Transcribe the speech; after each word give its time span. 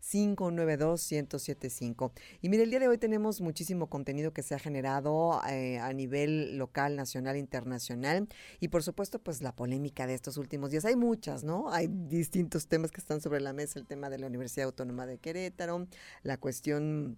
442-592-1075. 0.00 2.12
Y 2.42 2.48
mire, 2.48 2.64
el 2.64 2.70
día 2.70 2.80
de 2.80 2.88
hoy 2.88 2.98
tenemos 2.98 3.40
muchísimo 3.40 3.88
contenido 3.88 4.32
que 4.34 4.42
se 4.42 4.54
ha 4.54 4.58
generado 4.58 5.40
eh, 5.48 5.78
a 5.78 5.92
nivel 5.94 6.58
local, 6.58 6.96
nacional, 6.96 7.38
internacional 7.38 8.28
y 8.60 8.68
por 8.68 8.82
supuesto 8.82 9.18
pues 9.18 9.40
la 9.40 9.56
polémica 9.56 10.06
de 10.06 10.14
estos 10.14 10.36
últimos 10.36 10.70
días. 10.70 10.84
Hay 10.84 10.96
muchas, 10.96 11.44
¿no? 11.44 11.70
Hay 11.70 11.88
distintos 11.88 12.68
temas 12.68 12.90
que 12.90 13.00
están 13.00 13.22
sobre 13.22 13.40
la 13.40 13.54
mesa, 13.54 13.78
el 13.78 13.86
tema 13.86 14.10
de 14.10 14.18
la 14.18 14.26
Universidad 14.26 14.66
Autónoma 14.66 15.06
de 15.06 15.18
Querétaro, 15.18 15.86
la 16.22 16.36
cuestión 16.36 17.16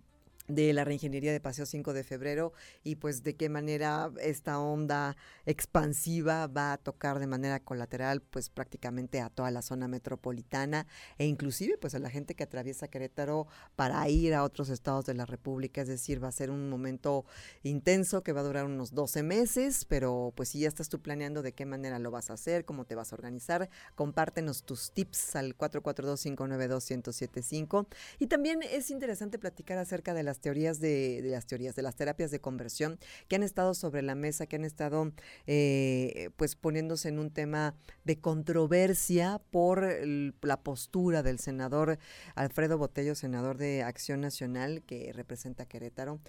de 0.49 0.73
la 0.73 0.85
reingeniería 0.85 1.33
de 1.33 1.41
Paseo 1.41 1.67
5 1.67 1.93
de 1.93 2.05
febrero 2.05 2.53
y 2.85 2.97
pues 2.97 3.23
de 3.23 3.37
qué 3.37 3.49
manera 3.49 4.11
esta 4.21 4.59
onda 4.59 5.17
expansiva 5.45 6.47
va 6.47 6.73
a 6.73 6.79
tocar 6.79 7.19
de 7.19 7.27
manera 7.27 7.61
colateral 7.61 8.23
pues 8.23 8.51
prácticamente 8.51 9.21
a 9.21 9.31
toda 9.31 9.51
la 9.51 9.63
zona 9.63 9.89
metropolitana 9.89 10.87
e 11.19 11.27
inclusive 11.27 11.79
pues 11.79 11.95
a 11.95 11.99
la 11.99 12.11
gente 12.11 12.35
que 12.35 12.45
atraviesa 12.45 12.89
Querétaro 12.89 13.47
para 13.75 14.09
ir 14.09 14.35
a 14.35 14.45
otros 14.45 14.69
estados 14.69 15.07
de 15.07 15.15
la 15.15 15.27
República, 15.27 15.81
es 15.81 15.89
decir, 15.89 16.23
va 16.23 16.29
a 16.29 16.33
ser 16.33 16.51
un 16.51 16.71
momento 16.71 17.25
intenso 17.63 18.23
que 18.23 18.33
va 18.33 18.41
a 18.41 18.45
durar 18.45 18.67
unos 18.67 18.95
12 18.95 19.23
meses, 19.23 19.85
pero 19.85 20.33
pues 20.37 20.51
si 20.51 20.61
ya 20.61 20.69
estás 20.69 20.89
tú 20.89 21.01
planeando 21.01 21.43
de 21.43 21.53
qué 21.53 21.67
manera 21.67 21.99
lo 21.99 22.11
vas 22.11 22.31
a 22.31 22.35
hacer, 22.35 22.65
cómo 22.65 22.85
te 22.85 22.95
vas 22.95 23.13
a 23.13 23.17
organizar, 23.17 23.69
compártenos 23.95 24.65
tus 24.65 24.93
tips 24.93 25.37
al 25.37 25.57
442-592-1075 25.57 27.87
y 28.19 28.27
también 28.27 28.61
es 28.63 28.91
interesante 28.91 29.39
platicar 29.39 29.79
acerca 29.79 30.13
de 30.15 30.23
las 30.23 30.36
teorías 30.41 30.81
de, 30.81 31.21
las 31.25 31.47
teorías, 31.47 31.75
de 31.75 31.83
las 31.83 31.97
terapias 31.97 32.31
de 32.31 32.41
conversión 32.41 32.99
que 33.29 33.37
han 33.37 33.43
estado 33.43 33.75
sobre 33.75 34.03
la 34.03 34.15
mesa, 34.15 34.47
que 34.47 34.57
han 34.57 34.65
estado 34.65 35.13
eh, 35.47 36.31
pues 36.37 36.57
poniéndose 36.57 37.09
en 37.09 37.19
un 37.19 37.31
tema 37.31 37.75
de 38.05 38.19
controversia 38.19 39.41
por 39.51 39.87
la 40.07 40.57
postura 40.63 41.23
del 41.23 41.39
senador 41.39 41.99
Alfredo 42.35 42.79
Botello, 42.79 43.15
senador 43.15 43.59
de 43.59 43.83
Acción 43.83 44.21
Nacional 44.21 44.83
que 44.87 45.13
representa 45.13 45.67
Querétaro 45.67 46.21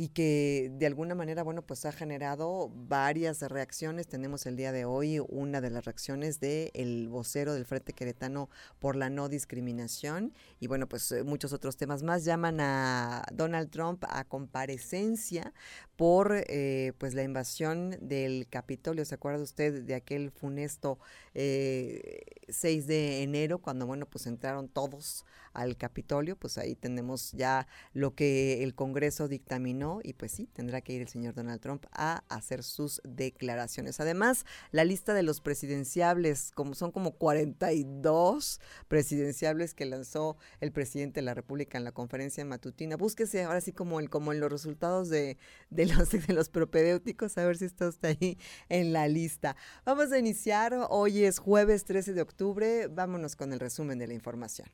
y 0.00 0.10
que 0.10 0.70
de 0.74 0.86
alguna 0.86 1.16
manera, 1.16 1.42
bueno, 1.42 1.62
pues 1.62 1.84
ha 1.84 1.90
generado 1.90 2.70
varias 2.72 3.42
reacciones. 3.42 4.06
Tenemos 4.06 4.46
el 4.46 4.54
día 4.54 4.70
de 4.70 4.84
hoy 4.84 5.20
una 5.28 5.60
de 5.60 5.70
las 5.70 5.84
reacciones 5.84 6.38
del 6.38 6.70
el 6.72 7.08
vocero 7.08 7.52
del 7.52 7.64
Frente 7.64 7.92
Queretano 7.92 8.48
por 8.78 8.94
la 8.94 9.10
no 9.10 9.28
discriminación 9.28 10.32
y 10.60 10.68
bueno, 10.68 10.88
pues 10.88 11.10
eh, 11.10 11.24
muchos 11.24 11.52
otros 11.52 11.76
temas 11.76 12.04
más 12.04 12.24
llaman 12.24 12.60
a 12.60 13.24
Donald 13.32 13.70
Trump 13.70 14.04
a 14.08 14.22
comparecencia 14.22 15.52
por 15.96 16.44
eh, 16.46 16.92
pues 16.98 17.14
la 17.14 17.24
invasión 17.24 17.96
del 18.00 18.46
Capitolio. 18.48 19.04
¿Se 19.04 19.16
acuerda 19.16 19.42
usted 19.42 19.82
de 19.82 19.96
aquel 19.96 20.30
funesto 20.30 21.00
eh, 21.34 22.22
6 22.48 22.86
de 22.86 23.24
enero 23.24 23.58
cuando, 23.58 23.84
bueno, 23.84 24.06
pues 24.06 24.28
entraron 24.28 24.68
todos 24.68 25.24
al 25.52 25.76
Capitolio? 25.76 26.36
Pues 26.36 26.58
ahí 26.58 26.74
tenemos 26.74 27.32
ya 27.32 27.66
lo 27.92 28.14
que 28.14 28.62
el 28.62 28.74
Congreso 28.74 29.28
dictaminó 29.28 30.00
y 30.02 30.14
pues 30.14 30.32
sí, 30.32 30.48
tendrá 30.52 30.80
que 30.80 30.92
ir 30.92 31.02
el 31.02 31.08
señor 31.08 31.34
Donald 31.34 31.60
Trump 31.60 31.86
a 31.92 32.24
hacer 32.28 32.62
sus 32.62 33.00
declaraciones. 33.04 34.00
Además, 34.00 34.44
la 34.70 34.84
lista 34.84 35.14
de 35.14 35.22
los 35.22 35.40
presidenciables, 35.40 36.52
como 36.54 36.74
son 36.74 36.92
como 36.92 37.12
42 37.12 38.60
presidenciables 38.88 39.74
que 39.74 39.84
lanzó 39.86 40.36
el 40.60 40.72
presidente 40.72 41.20
de 41.20 41.24
la 41.24 41.34
República 41.34 41.78
en 41.78 41.84
la 41.84 41.92
conferencia 41.92 42.44
matutina. 42.44 42.96
Búsquese 42.96 43.44
ahora 43.44 43.60
sí 43.60 43.72
como, 43.72 44.00
el, 44.00 44.10
como 44.10 44.32
en 44.32 44.40
los 44.40 44.50
resultados 44.50 45.08
de, 45.08 45.38
de 45.70 45.86
los, 45.86 46.10
de 46.10 46.34
los 46.34 46.48
propedéuticos, 46.48 47.36
a 47.38 47.46
ver 47.46 47.56
si 47.56 47.64
está 47.64 47.88
usted 47.88 48.16
ahí 48.20 48.38
en 48.68 48.92
la 48.92 49.08
lista. 49.08 49.56
Vamos 49.84 50.12
a 50.12 50.18
iniciar, 50.18 50.74
hoy 50.90 51.24
es 51.24 51.38
jueves 51.38 51.84
13 51.84 52.14
de 52.14 52.22
octubre, 52.22 52.88
vámonos 52.88 53.36
con 53.36 53.52
el 53.52 53.60
resumen 53.60 53.98
de 53.98 54.08
la 54.08 54.14
información. 54.14 54.68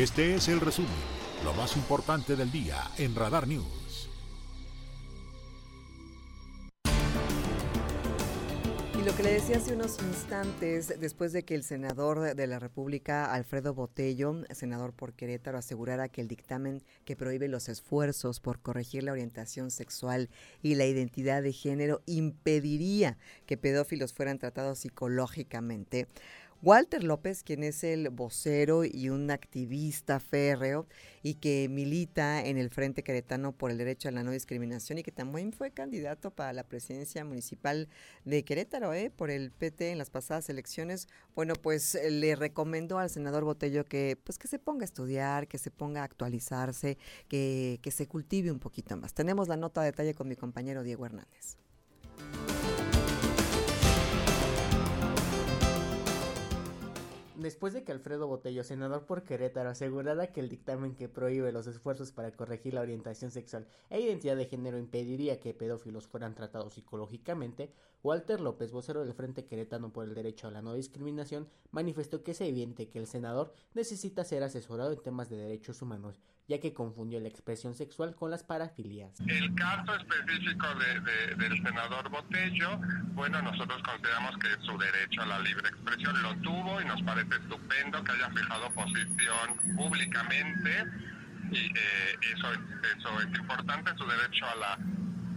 Este 0.00 0.34
es 0.34 0.48
el 0.48 0.62
resumen, 0.62 0.88
lo 1.44 1.52
más 1.52 1.76
importante 1.76 2.34
del 2.34 2.50
día 2.50 2.90
en 2.96 3.14
Radar 3.14 3.46
News. 3.46 4.08
Y 8.98 9.02
lo 9.02 9.14
que 9.16 9.22
le 9.22 9.32
decía 9.32 9.56
hace 9.58 9.74
unos 9.74 9.98
instantes, 10.02 11.00
después 11.00 11.34
de 11.34 11.42
que 11.42 11.54
el 11.54 11.64
senador 11.64 12.34
de 12.34 12.46
la 12.46 12.58
República, 12.58 13.32
Alfredo 13.32 13.74
Botello, 13.74 14.42
senador 14.52 14.94
por 14.94 15.12
Querétaro, 15.12 15.56
asegurara 15.56 16.08
que 16.08 16.20
el 16.20 16.28
dictamen 16.28 16.82
que 17.06 17.16
prohíbe 17.16 17.48
los 17.48 17.68
esfuerzos 17.68 18.40
por 18.40 18.60
corregir 18.60 19.04
la 19.04 19.12
orientación 19.12 19.70
sexual 19.70 20.28
y 20.62 20.76
la 20.76 20.84
identidad 20.86 21.42
de 21.42 21.52
género 21.52 22.02
impediría 22.04 23.16
que 23.46 23.56
pedófilos 23.56 24.12
fueran 24.12 24.38
tratados 24.38 24.80
psicológicamente, 24.80 26.06
Walter 26.62 27.02
López, 27.02 27.42
quien 27.42 27.64
es 27.64 27.82
el 27.84 28.10
vocero 28.10 28.84
y 28.84 29.08
un 29.08 29.30
activista 29.30 30.20
férreo 30.20 30.86
y 31.22 31.36
que 31.36 31.68
milita 31.70 32.44
en 32.44 32.58
el 32.58 32.68
Frente 32.68 33.02
Queretano 33.02 33.52
por 33.52 33.70
el 33.70 33.78
derecho 33.78 34.10
a 34.10 34.12
la 34.12 34.22
no 34.22 34.30
discriminación 34.30 34.98
y 34.98 35.02
que 35.02 35.10
también 35.10 35.54
fue 35.54 35.70
candidato 35.70 36.30
para 36.30 36.52
la 36.52 36.64
presidencia 36.64 37.24
municipal 37.24 37.88
de 38.26 38.44
Querétaro, 38.44 38.92
¿eh? 38.92 39.08
por 39.08 39.30
el 39.30 39.52
PT 39.52 39.92
en 39.92 39.96
las 39.96 40.10
pasadas 40.10 40.50
elecciones, 40.50 41.08
bueno, 41.34 41.54
pues 41.54 41.98
le 42.10 42.36
recomendó 42.36 42.98
al 42.98 43.08
senador 43.08 43.44
Botello 43.44 43.86
que 43.86 44.18
pues 44.22 44.36
que 44.36 44.46
se 44.46 44.58
ponga 44.58 44.82
a 44.82 44.84
estudiar, 44.84 45.48
que 45.48 45.56
se 45.56 45.70
ponga 45.70 46.02
a 46.02 46.04
actualizarse, 46.04 46.98
que, 47.28 47.78
que 47.80 47.90
se 47.90 48.06
cultive 48.06 48.50
un 48.50 48.58
poquito 48.58 48.98
más. 48.98 49.14
Tenemos 49.14 49.48
la 49.48 49.56
nota 49.56 49.80
de 49.80 49.92
detalle 49.92 50.14
con 50.14 50.28
mi 50.28 50.36
compañero 50.36 50.82
Diego 50.82 51.06
Hernández. 51.06 51.56
Después 57.40 57.72
de 57.72 57.84
que 57.84 57.92
Alfredo 57.92 58.26
Botello, 58.26 58.62
senador 58.62 59.06
por 59.06 59.24
Querétaro, 59.24 59.70
asegurara 59.70 60.26
que 60.26 60.40
el 60.40 60.50
dictamen 60.50 60.94
que 60.94 61.08
prohíbe 61.08 61.52
los 61.52 61.66
esfuerzos 61.66 62.12
para 62.12 62.32
corregir 62.32 62.74
la 62.74 62.82
orientación 62.82 63.30
sexual 63.30 63.66
e 63.88 63.98
identidad 63.98 64.36
de 64.36 64.44
género 64.44 64.76
impediría 64.78 65.40
que 65.40 65.54
pedófilos 65.54 66.06
fueran 66.06 66.34
tratados 66.34 66.74
psicológicamente, 66.74 67.72
Walter 68.02 68.40
López, 68.40 68.72
vocero 68.72 69.04
del 69.04 69.14
Frente 69.14 69.44
Querétaro 69.44 69.92
por 69.92 70.08
el 70.08 70.14
Derecho 70.14 70.48
a 70.48 70.50
la 70.50 70.62
No 70.62 70.74
Discriminación, 70.74 71.48
manifestó 71.70 72.22
que 72.22 72.30
es 72.30 72.40
evidente 72.40 72.88
que 72.88 72.98
el 72.98 73.06
senador 73.06 73.52
necesita 73.74 74.24
ser 74.24 74.42
asesorado 74.42 74.92
en 74.92 75.02
temas 75.02 75.28
de 75.28 75.36
derechos 75.36 75.82
humanos, 75.82 76.18
ya 76.48 76.60
que 76.60 76.72
confundió 76.72 77.20
la 77.20 77.28
expresión 77.28 77.74
sexual 77.74 78.14
con 78.14 78.30
las 78.30 78.42
parafilias. 78.42 79.20
El 79.20 79.54
caso 79.54 79.94
específico 79.94 80.66
del 81.36 81.62
senador 81.62 82.08
Botello, 82.08 82.80
bueno, 83.12 83.42
nosotros 83.42 83.82
consideramos 83.82 84.36
que 84.38 84.48
su 84.64 84.78
derecho 84.78 85.22
a 85.22 85.26
la 85.26 85.38
libre 85.40 85.68
expresión 85.68 86.22
lo 86.22 86.34
tuvo 86.40 86.80
y 86.80 86.84
nos 86.86 87.02
parece 87.02 87.34
estupendo 87.34 88.02
que 88.02 88.12
haya 88.12 88.30
fijado 88.30 88.70
posición 88.70 89.76
públicamente 89.76 90.70
y 91.52 91.66
eh, 91.66 92.34
eso, 92.34 92.46
eso 92.52 93.20
es 93.20 93.38
importante, 93.38 93.90
su 93.96 94.06
derecho 94.06 94.46
a 94.46 94.56
la 94.56 94.78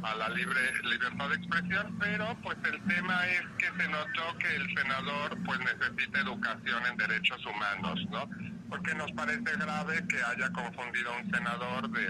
a 0.04 0.16
la 0.16 0.30
libre 0.30 0.60
libertad 0.84 1.30
de 1.30 1.36
expresión, 1.36 1.98
pero 2.00 2.38
pues 2.44 2.58
el 2.66 2.82
tema 2.84 3.26
es 3.28 3.42
que 3.58 3.66
se 3.66 3.90
notó 3.90 4.38
que 4.38 4.56
el 4.56 4.76
senador 4.76 5.38
pues 5.46 5.60
necesita 5.60 6.20
educación 6.20 6.86
en 6.92 6.98
derechos 6.98 7.46
humanos, 7.46 8.06
¿no? 8.12 8.30
Porque 8.70 8.94
nos 8.96 9.12
parece 9.14 9.56
grave 9.58 10.04
que 10.08 10.22
haya 10.22 10.50
confundido 10.52 11.14
a 11.14 11.18
un 11.18 11.32
senador 11.32 11.90
de, 11.90 12.10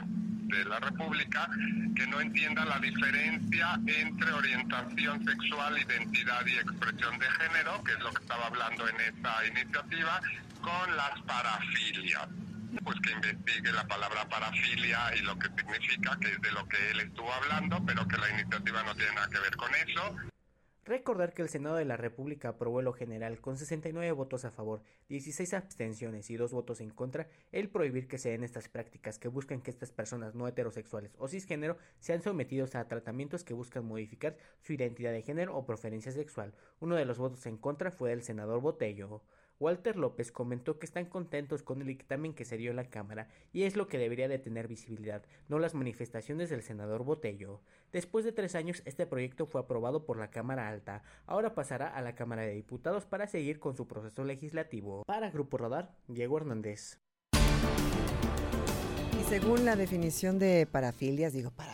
de 0.58 0.66
la 0.66 0.80
República 0.80 1.48
que 1.96 2.08
no 2.08 2.20
entienda 2.20 2.66
la 2.66 2.80
diferencia 2.80 3.80
entre 3.86 4.32
orientación 4.32 5.24
sexual, 5.26 5.78
identidad 5.78 6.46
y 6.48 6.58
expresión 6.58 7.20
de 7.20 7.26
género, 7.30 7.84
que 7.84 7.92
es 7.92 8.00
lo 8.00 8.12
que 8.12 8.24
estaba 8.24 8.48
hablando 8.48 8.88
en 8.88 9.02
esta 9.02 9.46
iniciativa, 9.46 10.20
con 10.62 10.96
las 10.96 11.22
parafilias 11.22 12.28
pues 12.84 12.98
que 13.02 13.12
investigue 13.12 13.72
la 13.72 13.88
palabra 13.88 14.28
parafilia 14.30 15.16
y 15.16 15.22
lo 15.22 15.38
que 15.38 15.48
significa, 15.50 16.18
que 16.20 16.30
es 16.30 16.42
de 16.42 16.52
lo 16.52 16.68
que 16.68 16.92
él 16.92 17.02
estuvo 17.02 17.32
hablando, 17.32 17.84
pero 17.86 18.08
que 18.08 18.18
la 18.18 18.30
iniciativa 18.30 18.84
no 18.84 18.96
tiene 18.96 19.14
nada 19.14 19.30
que 19.30 19.40
ver 19.40 19.56
con 19.56 19.76
eso. 19.76 20.16
Recordar 20.86 21.34
que 21.34 21.42
el 21.42 21.48
Senado 21.48 21.78
de 21.78 21.86
la 21.86 21.96
República 21.96 22.50
aprobó 22.50 22.82
lo 22.82 22.92
general 22.92 23.40
con 23.40 23.58
69 23.58 24.12
votos 24.12 24.44
a 24.44 24.52
favor, 24.52 24.84
16 25.08 25.54
abstenciones 25.54 26.30
y 26.30 26.36
2 26.36 26.52
votos 26.52 26.82
en 26.82 26.90
contra 26.90 27.30
el 27.54 27.70
prohibir 27.70 28.10
que 28.10 28.18
se 28.18 28.32
den 28.32 28.44
estas 28.44 28.68
prácticas 28.68 29.18
que 29.18 29.30
buscan 29.30 29.62
que 29.62 29.72
estas 29.72 29.94
personas 29.94 30.36
no 30.36 30.46
heterosexuales 30.46 31.16
o 31.20 31.30
cisgénero 31.30 31.78
sean 32.00 32.22
sometidos 32.22 32.76
a 32.76 32.86
tratamientos 32.90 33.46
que 33.46 33.54
buscan 33.54 33.86
modificar 33.86 34.36
su 34.62 34.74
identidad 34.74 35.14
de 35.14 35.22
género 35.22 35.56
o 35.56 35.66
preferencia 35.66 36.12
sexual. 36.12 36.54
Uno 36.82 36.98
de 36.98 37.06
los 37.06 37.18
votos 37.18 37.46
en 37.46 37.58
contra 37.58 37.90
fue 37.90 38.10
del 38.10 38.24
senador 38.24 38.60
Botello. 38.60 39.24
Walter 39.64 39.96
López 39.96 40.34
comentó 40.34 40.78
que 40.78 40.86
están 40.86 41.06
contentos 41.06 41.64
con 41.64 41.80
el 41.80 41.88
dictamen 41.88 42.34
que 42.34 42.44
se 42.44 42.58
dio 42.58 42.72
en 42.72 42.76
la 42.76 42.90
Cámara 42.90 43.30
y 43.54 43.64
es 43.64 43.78
lo 43.78 43.88
que 43.88 43.98
debería 43.98 44.28
de 44.28 44.38
tener 44.38 44.68
visibilidad, 44.68 45.24
no 45.48 45.58
las 45.58 45.74
manifestaciones 45.74 46.50
del 46.50 46.64
senador 46.64 47.06
Botello. 47.06 47.62
Después 47.94 48.26
de 48.26 48.34
tres 48.34 48.56
años, 48.56 48.82
este 48.84 49.08
proyecto 49.08 49.46
fue 49.46 49.62
aprobado 49.62 50.06
por 50.06 50.20
la 50.20 50.32
Cámara 50.32 50.68
Alta. 50.68 51.04
Ahora 51.26 51.56
pasará 51.56 51.88
a 51.88 52.02
la 52.02 52.14
Cámara 52.14 52.42
de 52.42 52.56
Diputados 52.56 53.06
para 53.06 53.26
seguir 53.26 53.62
con 53.62 53.78
su 53.78 53.88
proceso 53.88 54.26
legislativo. 54.26 55.04
Para 55.06 55.32
Grupo 55.32 55.58
Radar, 55.58 55.96
Diego 56.10 56.36
Hernández 56.36 57.00
según 59.34 59.66
la 59.66 59.76
definición 59.76 60.38
de 60.38 60.68
parafilias, 60.72 61.34
digo, 61.34 61.50
para 61.50 61.74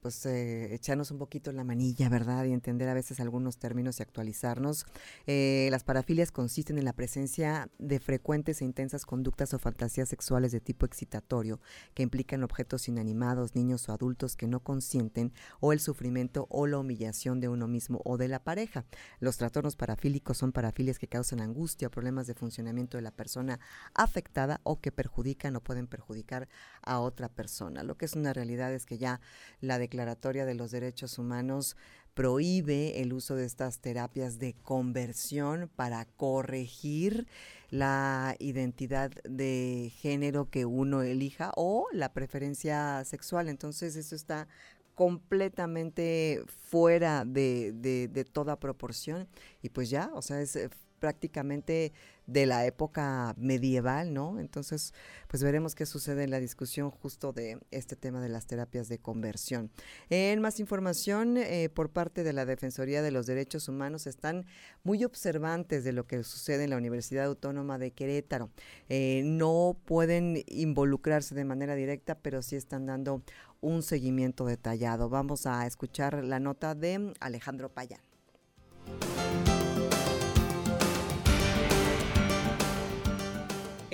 pues 0.00 0.26
eh, 0.26 0.74
echarnos 0.74 1.10
un 1.10 1.18
poquito 1.18 1.52
la 1.52 1.64
manilla, 1.64 2.08
¿verdad? 2.08 2.44
Y 2.46 2.52
entender 2.52 2.88
a 2.88 2.94
veces 2.94 3.20
algunos 3.20 3.58
términos 3.58 4.00
y 4.00 4.02
actualizarnos. 4.02 4.86
Eh, 5.26 5.68
las 5.70 5.84
parafilias 5.84 6.32
consisten 6.32 6.78
en 6.78 6.84
la 6.84 6.92
presencia 6.92 7.68
de 7.78 8.00
frecuentes 8.00 8.60
e 8.60 8.64
intensas 8.64 9.06
conductas 9.06 9.54
o 9.54 9.58
fantasías 9.58 10.08
sexuales 10.08 10.50
de 10.50 10.60
tipo 10.60 10.84
excitatorio 10.84 11.60
que 11.94 12.02
implican 12.02 12.42
objetos 12.42 12.88
inanimados, 12.88 13.54
niños 13.54 13.88
o 13.88 13.92
adultos 13.92 14.36
que 14.36 14.48
no 14.48 14.58
consienten 14.60 15.32
o 15.60 15.72
el 15.72 15.78
sufrimiento 15.78 16.48
o 16.50 16.66
la 16.66 16.78
humillación 16.78 17.40
de 17.40 17.48
uno 17.48 17.68
mismo 17.68 18.00
o 18.04 18.16
de 18.16 18.26
la 18.26 18.42
pareja. 18.42 18.84
Los 19.20 19.36
trastornos 19.36 19.76
parafílicos 19.76 20.38
son 20.38 20.50
parafilias 20.50 20.98
que 20.98 21.06
causan 21.06 21.40
angustia 21.40 21.86
o 21.86 21.90
problemas 21.92 22.26
de 22.26 22.34
funcionamiento 22.34 22.96
de 22.96 23.02
la 23.02 23.12
persona 23.12 23.60
afectada 23.94 24.60
o 24.64 24.80
que 24.80 24.90
perjudican 24.90 25.54
o 25.54 25.60
pueden 25.60 25.86
perjudicar 25.86 26.48
a 26.82 27.00
otra 27.00 27.28
persona. 27.28 27.82
Lo 27.82 27.96
que 27.96 28.04
es 28.04 28.14
una 28.14 28.32
realidad 28.32 28.72
es 28.72 28.86
que 28.86 28.98
ya 28.98 29.20
la 29.60 29.78
Declaratoria 29.78 30.44
de 30.44 30.54
los 30.54 30.70
Derechos 30.70 31.18
Humanos 31.18 31.76
prohíbe 32.14 33.00
el 33.00 33.12
uso 33.12 33.34
de 33.34 33.44
estas 33.44 33.80
terapias 33.80 34.38
de 34.38 34.54
conversión 34.62 35.70
para 35.74 36.04
corregir 36.04 37.26
la 37.70 38.36
identidad 38.38 39.10
de 39.24 39.92
género 39.96 40.48
que 40.48 40.64
uno 40.64 41.02
elija 41.02 41.50
o 41.56 41.88
la 41.92 42.12
preferencia 42.12 43.04
sexual. 43.04 43.48
Entonces 43.48 43.96
eso 43.96 44.14
está 44.14 44.46
completamente 44.94 46.44
fuera 46.46 47.24
de, 47.24 47.72
de, 47.72 48.24
toda 48.24 48.60
proporción 48.60 49.26
y 49.60 49.70
pues 49.70 49.90
ya, 49.90 50.10
o 50.14 50.22
sea, 50.22 50.40
es 50.40 50.56
prácticamente 51.04 51.92
de 52.26 52.46
la 52.46 52.64
época 52.64 53.34
medieval, 53.36 54.14
¿no? 54.14 54.40
Entonces, 54.40 54.94
pues 55.28 55.42
veremos 55.42 55.74
qué 55.74 55.84
sucede 55.84 56.24
en 56.24 56.30
la 56.30 56.40
discusión 56.40 56.90
justo 56.90 57.34
de 57.34 57.58
este 57.70 57.94
tema 57.94 58.22
de 58.22 58.30
las 58.30 58.46
terapias 58.46 58.88
de 58.88 58.98
conversión. 58.98 59.70
En 60.08 60.40
más 60.40 60.60
información, 60.60 61.36
eh, 61.36 61.68
por 61.68 61.90
parte 61.90 62.24
de 62.24 62.32
la 62.32 62.46
Defensoría 62.46 63.02
de 63.02 63.10
los 63.10 63.26
Derechos 63.26 63.68
Humanos, 63.68 64.06
están 64.06 64.46
muy 64.82 65.04
observantes 65.04 65.84
de 65.84 65.92
lo 65.92 66.06
que 66.06 66.24
sucede 66.24 66.64
en 66.64 66.70
la 66.70 66.78
Universidad 66.78 67.26
Autónoma 67.26 67.76
de 67.76 67.90
Querétaro. 67.90 68.48
Eh, 68.88 69.20
no 69.26 69.76
pueden 69.84 70.42
involucrarse 70.46 71.34
de 71.34 71.44
manera 71.44 71.74
directa, 71.74 72.14
pero 72.14 72.40
sí 72.40 72.56
están 72.56 72.86
dando 72.86 73.22
un 73.60 73.82
seguimiento 73.82 74.46
detallado. 74.46 75.10
Vamos 75.10 75.44
a 75.44 75.66
escuchar 75.66 76.24
la 76.24 76.40
nota 76.40 76.74
de 76.74 77.12
Alejandro 77.20 77.68
Payán. 77.68 78.00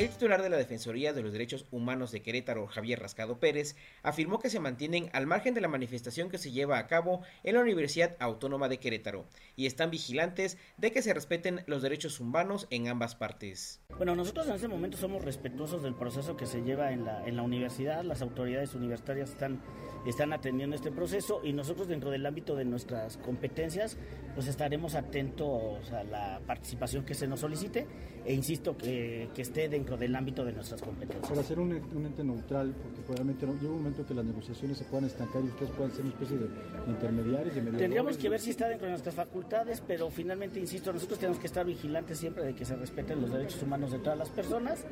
El 0.00 0.08
titular 0.08 0.40
de 0.40 0.48
la 0.48 0.56
Defensoría 0.56 1.12
de 1.12 1.20
los 1.20 1.30
Derechos 1.30 1.66
Humanos 1.70 2.10
de 2.10 2.22
Querétaro, 2.22 2.66
Javier 2.66 3.00
Rascado 3.00 3.38
Pérez, 3.38 3.76
afirmó 4.02 4.38
que 4.38 4.48
se 4.48 4.58
mantienen 4.58 5.10
al 5.12 5.26
margen 5.26 5.52
de 5.52 5.60
la 5.60 5.68
manifestación 5.68 6.30
que 6.30 6.38
se 6.38 6.52
lleva 6.52 6.78
a 6.78 6.86
cabo 6.86 7.20
en 7.44 7.56
la 7.56 7.60
Universidad 7.60 8.16
Autónoma 8.18 8.70
de 8.70 8.78
Querétaro 8.78 9.26
y 9.56 9.66
están 9.66 9.90
vigilantes 9.90 10.56
de 10.78 10.90
que 10.90 11.02
se 11.02 11.12
respeten 11.12 11.64
los 11.66 11.82
derechos 11.82 12.18
humanos 12.18 12.66
en 12.70 12.88
ambas 12.88 13.14
partes. 13.14 13.82
Bueno, 13.98 14.16
nosotros 14.16 14.48
en 14.48 14.54
este 14.54 14.68
momento 14.68 14.96
somos 14.96 15.22
respetuosos 15.22 15.82
del 15.82 15.94
proceso 15.94 16.34
que 16.34 16.46
se 16.46 16.62
lleva 16.62 16.92
en 16.92 17.04
la, 17.04 17.26
en 17.26 17.36
la 17.36 17.42
universidad, 17.42 18.02
las 18.02 18.22
autoridades 18.22 18.74
universitarias 18.74 19.28
están, 19.28 19.60
están 20.06 20.32
atendiendo 20.32 20.76
este 20.76 20.90
proceso 20.90 21.42
y 21.44 21.52
nosotros 21.52 21.88
dentro 21.88 22.10
del 22.10 22.24
ámbito 22.24 22.56
de 22.56 22.64
nuestras 22.64 23.18
competencias 23.18 23.98
pues 24.34 24.46
estaremos 24.46 24.94
atentos 24.94 25.92
a 25.92 26.04
la 26.04 26.40
participación 26.46 27.04
que 27.04 27.12
se 27.12 27.26
nos 27.26 27.40
solicite 27.40 27.86
e 28.24 28.32
insisto 28.32 28.78
que, 28.78 29.28
que 29.34 29.42
esté 29.42 29.68
dentro 29.68 29.89
del 29.96 30.14
ámbito 30.14 30.44
de 30.44 30.52
nuestras 30.52 30.80
competencias. 30.80 31.28
Para 31.28 31.42
ser 31.42 31.58
un, 31.58 31.72
ente 31.72 32.24
neutral, 32.24 32.74
porque 32.82 33.00
probablemente 33.02 33.46
llega 33.46 33.72
un 33.72 33.78
momento 33.78 34.06
que 34.06 34.14
las 34.14 34.24
negociaciones 34.24 34.78
se 34.78 34.84
puedan 34.84 35.06
estancar 35.06 35.42
y 35.42 35.48
ustedes 35.48 35.70
puedan 35.72 35.92
ser 35.92 36.02
una 36.02 36.10
especie 36.10 36.38
de 36.38 36.48
intermediarios. 36.86 37.54
De 37.54 37.62
Tendríamos 37.62 38.16
que 38.16 38.28
ver 38.28 38.40
si 38.40 38.50
está 38.50 38.68
dentro 38.68 38.86
de 38.86 38.92
nuestras 38.92 39.14
facultades, 39.14 39.82
pero 39.86 40.10
finalmente, 40.10 40.58
insisto, 40.60 40.92
nosotros 40.92 41.18
tenemos 41.18 41.38
que 41.40 41.46
estar 41.46 41.64
vigilantes 41.64 42.18
siempre 42.18 42.44
de 42.44 42.54
que 42.54 42.64
se 42.64 42.76
respeten 42.76 43.20
los 43.20 43.32
derechos 43.32 43.62
humanos 43.62 43.92
de 43.92 43.98
todas 43.98 44.18
las 44.18 44.28
personas 44.28 44.84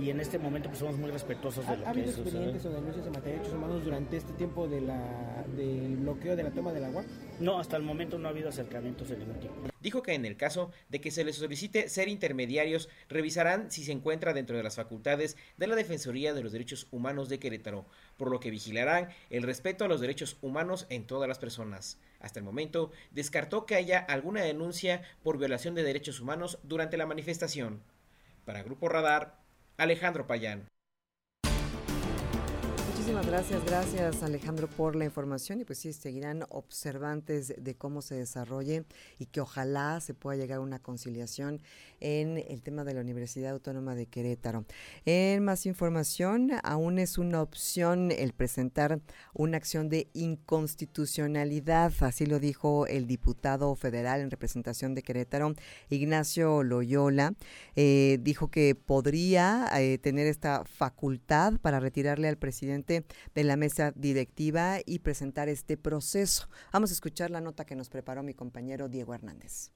y 0.00 0.10
en 0.10 0.20
este 0.20 0.38
momento 0.38 0.68
pues 0.68 0.78
somos 0.78 0.98
muy 0.98 1.10
respetuosos 1.10 1.66
de 1.66 1.76
lo 1.76 1.86
¿Ha, 1.86 1.90
habido 1.90 2.10
expedientes 2.10 2.64
o 2.66 2.70
denuncias 2.70 3.06
en 3.06 3.12
materia 3.12 3.32
de 3.32 3.38
derechos 3.38 3.54
humanos 3.54 3.84
durante 3.84 4.16
este 4.16 4.32
tiempo 4.32 4.66
de 4.66 4.80
la, 4.80 5.44
del 5.56 5.96
bloqueo 5.96 6.36
de 6.36 6.42
la 6.42 6.50
toma 6.50 6.72
del 6.72 6.84
agua? 6.84 7.04
No, 7.40 7.58
hasta 7.58 7.76
el 7.76 7.82
momento 7.82 8.18
no 8.18 8.28
ha 8.28 8.30
habido 8.30 8.48
acercamientos 8.48 9.08
de 9.08 9.16
ningún 9.16 9.40
tipo. 9.40 9.54
Dijo 9.80 10.02
que 10.02 10.14
en 10.14 10.24
el 10.24 10.36
caso 10.36 10.70
de 10.88 11.00
que 11.00 11.10
se 11.10 11.24
les 11.24 11.36
solicite 11.36 11.88
ser 11.88 12.08
intermediarios, 12.08 12.88
revisarán 13.08 13.70
si 13.70 13.84
se 13.84 13.92
encuentra 13.92 14.32
dentro 14.32 14.56
de 14.56 14.62
las 14.62 14.76
facultades 14.76 15.36
de 15.56 15.66
la 15.66 15.74
Defensoría 15.74 16.32
de 16.32 16.42
los 16.42 16.52
Derechos 16.52 16.86
Humanos 16.90 17.28
de 17.28 17.38
Querétaro, 17.38 17.86
por 18.16 18.30
lo 18.30 18.40
que 18.40 18.50
vigilarán 18.50 19.08
el 19.30 19.42
respeto 19.42 19.84
a 19.84 19.88
los 19.88 20.00
derechos 20.00 20.38
humanos 20.42 20.86
en 20.90 21.06
todas 21.06 21.28
las 21.28 21.38
personas. 21.38 21.98
Hasta 22.20 22.38
el 22.38 22.44
momento, 22.44 22.92
descartó 23.10 23.66
que 23.66 23.74
haya 23.74 23.98
alguna 23.98 24.42
denuncia 24.42 25.02
por 25.22 25.38
violación 25.38 25.74
de 25.74 25.82
derechos 25.82 26.20
humanos 26.20 26.58
durante 26.62 26.96
la 26.96 27.06
manifestación. 27.06 27.82
Para 28.44 28.62
Grupo 28.62 28.88
Radar, 28.88 29.38
Alejandro 29.76 30.26
Payán. 30.26 30.68
Muchísimas 33.04 33.26
gracias, 33.26 33.64
gracias 33.66 34.22
Alejandro 34.22 34.66
por 34.66 34.96
la 34.96 35.04
información 35.04 35.60
y 35.60 35.66
pues 35.66 35.78
sí, 35.78 35.92
seguirán 35.92 36.46
observantes 36.48 37.52
de 37.58 37.74
cómo 37.74 38.00
se 38.00 38.14
desarrolle 38.14 38.86
y 39.18 39.26
que 39.26 39.42
ojalá 39.42 40.00
se 40.00 40.14
pueda 40.14 40.38
llegar 40.38 40.56
a 40.56 40.62
una 40.62 40.78
conciliación 40.78 41.60
en 42.00 42.38
el 42.38 42.62
tema 42.62 42.82
de 42.82 42.94
la 42.94 43.02
Universidad 43.02 43.52
Autónoma 43.52 43.94
de 43.94 44.06
Querétaro. 44.06 44.64
En 45.04 45.44
más 45.44 45.66
información, 45.66 46.52
aún 46.62 46.98
es 46.98 47.18
una 47.18 47.42
opción 47.42 48.10
el 48.10 48.32
presentar 48.32 49.02
una 49.34 49.58
acción 49.58 49.90
de 49.90 50.08
inconstitucionalidad, 50.14 51.92
así 52.00 52.24
lo 52.24 52.38
dijo 52.38 52.86
el 52.86 53.06
diputado 53.06 53.74
federal 53.74 54.22
en 54.22 54.30
representación 54.30 54.94
de 54.94 55.02
Querétaro, 55.02 55.54
Ignacio 55.90 56.62
Loyola, 56.62 57.34
eh, 57.76 58.18
dijo 58.22 58.50
que 58.50 58.74
podría 58.74 59.68
eh, 59.78 59.98
tener 59.98 60.26
esta 60.26 60.64
facultad 60.64 61.54
para 61.60 61.80
retirarle 61.80 62.28
al 62.28 62.38
presidente 62.38 62.93
de 63.34 63.44
la 63.44 63.56
mesa 63.56 63.92
directiva 63.96 64.78
y 64.84 65.00
presentar 65.00 65.48
este 65.48 65.76
proceso. 65.76 66.48
Vamos 66.72 66.90
a 66.90 66.94
escuchar 66.94 67.30
la 67.30 67.40
nota 67.40 67.64
que 67.64 67.74
nos 67.74 67.88
preparó 67.88 68.22
mi 68.22 68.34
compañero 68.34 68.88
Diego 68.88 69.14
Hernández. 69.14 69.72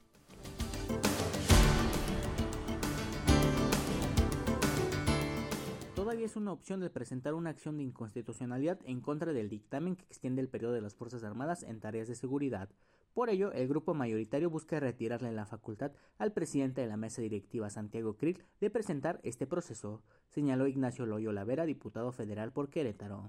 todavía 6.08 6.24
es 6.24 6.36
una 6.36 6.52
opción 6.52 6.80
de 6.80 6.88
presentar 6.88 7.34
una 7.34 7.50
acción 7.50 7.76
de 7.76 7.82
inconstitucionalidad 7.82 8.78
en 8.86 9.02
contra 9.02 9.34
del 9.34 9.50
dictamen 9.50 9.94
que 9.94 10.06
extiende 10.06 10.40
el 10.40 10.48
periodo 10.48 10.72
de 10.72 10.80
las 10.80 10.94
Fuerzas 10.94 11.22
Armadas 11.22 11.62
en 11.62 11.80
tareas 11.80 12.08
de 12.08 12.14
seguridad. 12.14 12.70
Por 13.18 13.30
ello, 13.30 13.50
el 13.50 13.66
grupo 13.66 13.94
mayoritario 13.94 14.48
busca 14.48 14.78
retirarle 14.78 15.32
la 15.32 15.44
facultad 15.44 15.90
al 16.20 16.30
presidente 16.30 16.82
de 16.82 16.86
la 16.86 16.96
mesa 16.96 17.20
directiva 17.20 17.68
Santiago 17.68 18.16
Krill 18.16 18.44
de 18.60 18.70
presentar 18.70 19.18
este 19.24 19.44
proceso, 19.44 20.04
señaló 20.28 20.68
Ignacio 20.68 21.04
Loyola 21.04 21.42
Vera, 21.42 21.64
diputado 21.64 22.12
federal 22.12 22.52
por 22.52 22.70
Querétaro. 22.70 23.28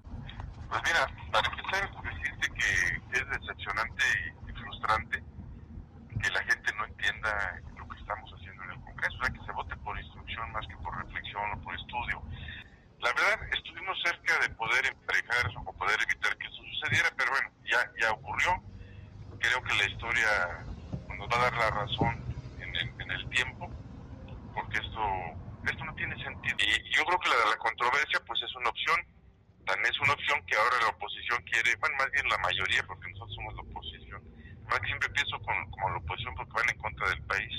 Pues 0.68 0.80
mira, 0.86 1.10
para 1.32 1.50
empezar, 1.50 1.90
decirte 2.04 2.54
que 2.54 3.18
es 3.18 3.30
decepcionante 3.30 4.04
y 4.46 4.52
frustrante 4.52 5.24
que 6.22 6.30
la 6.30 6.42
gente 6.44 6.70
no 6.78 6.84
entienda 6.84 7.60
lo 7.76 7.88
que 7.88 7.98
estamos 7.98 8.32
haciendo 8.32 8.62
en 8.62 8.70
el 8.70 8.80
Congreso, 8.82 9.18
o 9.18 9.24
sea, 9.24 9.34
que 9.34 9.44
se 9.44 9.50
vote 9.50 9.76
por 9.78 9.98
instrucción 9.98 10.52
más 10.52 10.64
que 10.68 10.76
por 10.76 10.96
reflexión 11.02 11.50
o 11.50 11.60
por 11.64 11.74
estudio. 11.74 12.22
La 13.00 13.10
verdad, 13.10 13.42
estuvimos 13.58 13.98
cerca 14.04 14.38
de 14.38 14.54
poder 14.54 14.86
emparejar 14.86 15.50
o 15.66 15.72
poder 15.72 15.98
evitar 16.06 16.38
que 16.38 16.46
eso 16.46 16.62
sucediera, 16.78 17.10
pero 17.16 17.32
bueno, 17.32 17.50
ya, 17.66 17.90
ya 18.00 18.12
ocurrió. 18.12 18.69
Creo 19.40 19.62
que 19.64 19.74
la 19.74 19.84
historia 19.90 20.64
nos 21.16 21.28
va 21.28 21.36
a 21.36 21.50
dar 21.50 21.56
la 21.56 21.70
razón 21.70 22.14
en 22.60 22.76
el, 22.76 22.88
en 23.00 23.10
el 23.10 23.28
tiempo, 23.30 23.70
porque 24.54 24.78
esto, 24.78 25.02
esto 25.66 25.84
no 25.84 25.94
tiene 25.94 26.14
sentido. 26.22 26.56
Y 26.60 26.96
yo 26.96 27.04
creo 27.04 27.18
que 27.18 27.28
la, 27.28 27.50
la 27.50 27.56
controversia 27.56 28.20
pues 28.26 28.40
es 28.42 28.54
una 28.54 28.68
opción, 28.68 29.00
también 29.66 29.92
es 29.92 30.00
una 30.00 30.12
opción 30.12 30.38
que 30.46 30.56
ahora 30.56 30.76
la 30.82 30.88
oposición 30.88 31.42
quiere, 31.44 31.74
bueno, 31.80 31.96
más 31.98 32.10
bien 32.12 32.28
la 32.28 32.38
mayoría, 32.38 32.82
porque 32.86 33.10
nosotros 33.10 33.34
somos 33.34 33.54
la 33.54 33.62
oposición. 33.62 34.22
Que 34.70 34.86
siempre 34.86 35.08
pienso 35.10 35.36
con, 35.40 35.70
como 35.72 35.90
la 35.90 35.96
oposición 35.96 36.34
porque 36.36 36.52
van 36.52 36.70
en 36.70 36.78
contra 36.78 37.08
del 37.08 37.22
país. 37.22 37.52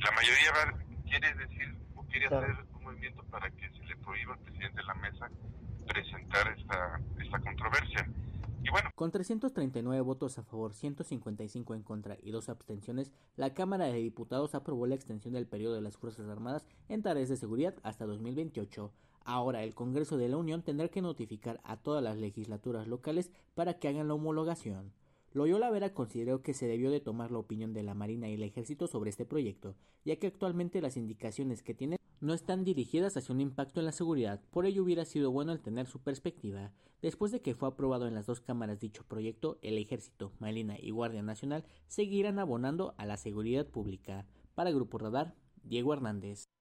La 0.00 0.10
mayoría 0.12 0.52
va, 0.52 0.78
quiere 1.08 1.32
decir 1.34 1.74
o 1.96 2.04
quiere 2.04 2.26
hacer 2.26 2.56
un 2.74 2.84
movimiento 2.84 3.24
para 3.30 3.50
que 3.50 3.70
se 3.70 3.84
le 3.84 3.96
prohíba 3.96 4.34
al 4.34 4.40
presidente 4.40 4.76
de 4.76 4.84
la 4.84 4.94
mesa 4.94 5.30
presentar 5.86 6.48
esta, 6.58 7.00
esta 7.20 7.38
controversia. 7.40 8.06
Y 8.62 8.68
bueno, 8.68 8.83
Con 8.94 9.10
339 9.10 10.00
votos 10.02 10.38
a 10.38 10.44
favor, 10.44 10.72
155 10.72 11.74
en 11.74 11.82
contra 11.82 12.16
y 12.22 12.30
dos 12.30 12.48
abstenciones, 12.48 13.10
la 13.36 13.52
Cámara 13.52 13.86
de 13.86 13.94
Diputados 13.94 14.54
aprobó 14.54 14.86
la 14.86 14.94
extensión 14.94 15.34
del 15.34 15.48
periodo 15.48 15.74
de 15.74 15.80
las 15.80 15.96
Fuerzas 15.96 16.28
Armadas 16.28 16.64
en 16.88 17.02
tareas 17.02 17.28
de 17.28 17.36
seguridad 17.36 17.74
hasta 17.82 18.06
2028. 18.06 18.92
Ahora 19.24 19.64
el 19.64 19.74
Congreso 19.74 20.16
de 20.16 20.28
la 20.28 20.36
Unión 20.36 20.62
tendrá 20.62 20.86
que 20.86 21.02
notificar 21.02 21.60
a 21.64 21.76
todas 21.76 22.04
las 22.04 22.18
legislaturas 22.18 22.86
locales 22.86 23.32
para 23.56 23.80
que 23.80 23.88
hagan 23.88 24.06
la 24.06 24.14
homologación. 24.14 24.92
Loyola 25.32 25.70
Vera 25.70 25.92
consideró 25.92 26.42
que 26.42 26.54
se 26.54 26.68
debió 26.68 26.92
de 26.92 27.00
tomar 27.00 27.32
la 27.32 27.38
opinión 27.38 27.72
de 27.72 27.82
la 27.82 27.94
Marina 27.94 28.28
y 28.28 28.34
el 28.34 28.44
Ejército 28.44 28.86
sobre 28.86 29.10
este 29.10 29.26
proyecto, 29.26 29.74
ya 30.04 30.14
que 30.20 30.28
actualmente 30.28 30.80
las 30.80 30.96
indicaciones 30.96 31.64
que 31.64 31.74
tienen 31.74 31.98
no 32.20 32.34
están 32.34 32.64
dirigidas 32.64 33.16
hacia 33.16 33.34
un 33.34 33.40
impacto 33.40 33.80
en 33.80 33.86
la 33.86 33.92
seguridad, 33.92 34.40
por 34.50 34.66
ello 34.66 34.82
hubiera 34.82 35.04
sido 35.04 35.30
bueno 35.30 35.52
el 35.52 35.60
tener 35.60 35.86
su 35.86 36.00
perspectiva. 36.00 36.72
Después 37.02 37.32
de 37.32 37.42
que 37.42 37.54
fue 37.54 37.68
aprobado 37.68 38.06
en 38.06 38.14
las 38.14 38.26
dos 38.26 38.40
cámaras 38.40 38.80
dicho 38.80 39.04
proyecto, 39.04 39.58
el 39.60 39.76
Ejército, 39.76 40.32
Marina 40.38 40.76
y 40.80 40.90
Guardia 40.90 41.22
Nacional 41.22 41.64
seguirán 41.86 42.38
abonando 42.38 42.94
a 42.96 43.04
la 43.04 43.16
seguridad 43.16 43.66
pública. 43.66 44.26
Para 44.54 44.70
Grupo 44.70 44.98
Radar, 44.98 45.34
Diego 45.62 45.92
Hernández. 45.92 46.53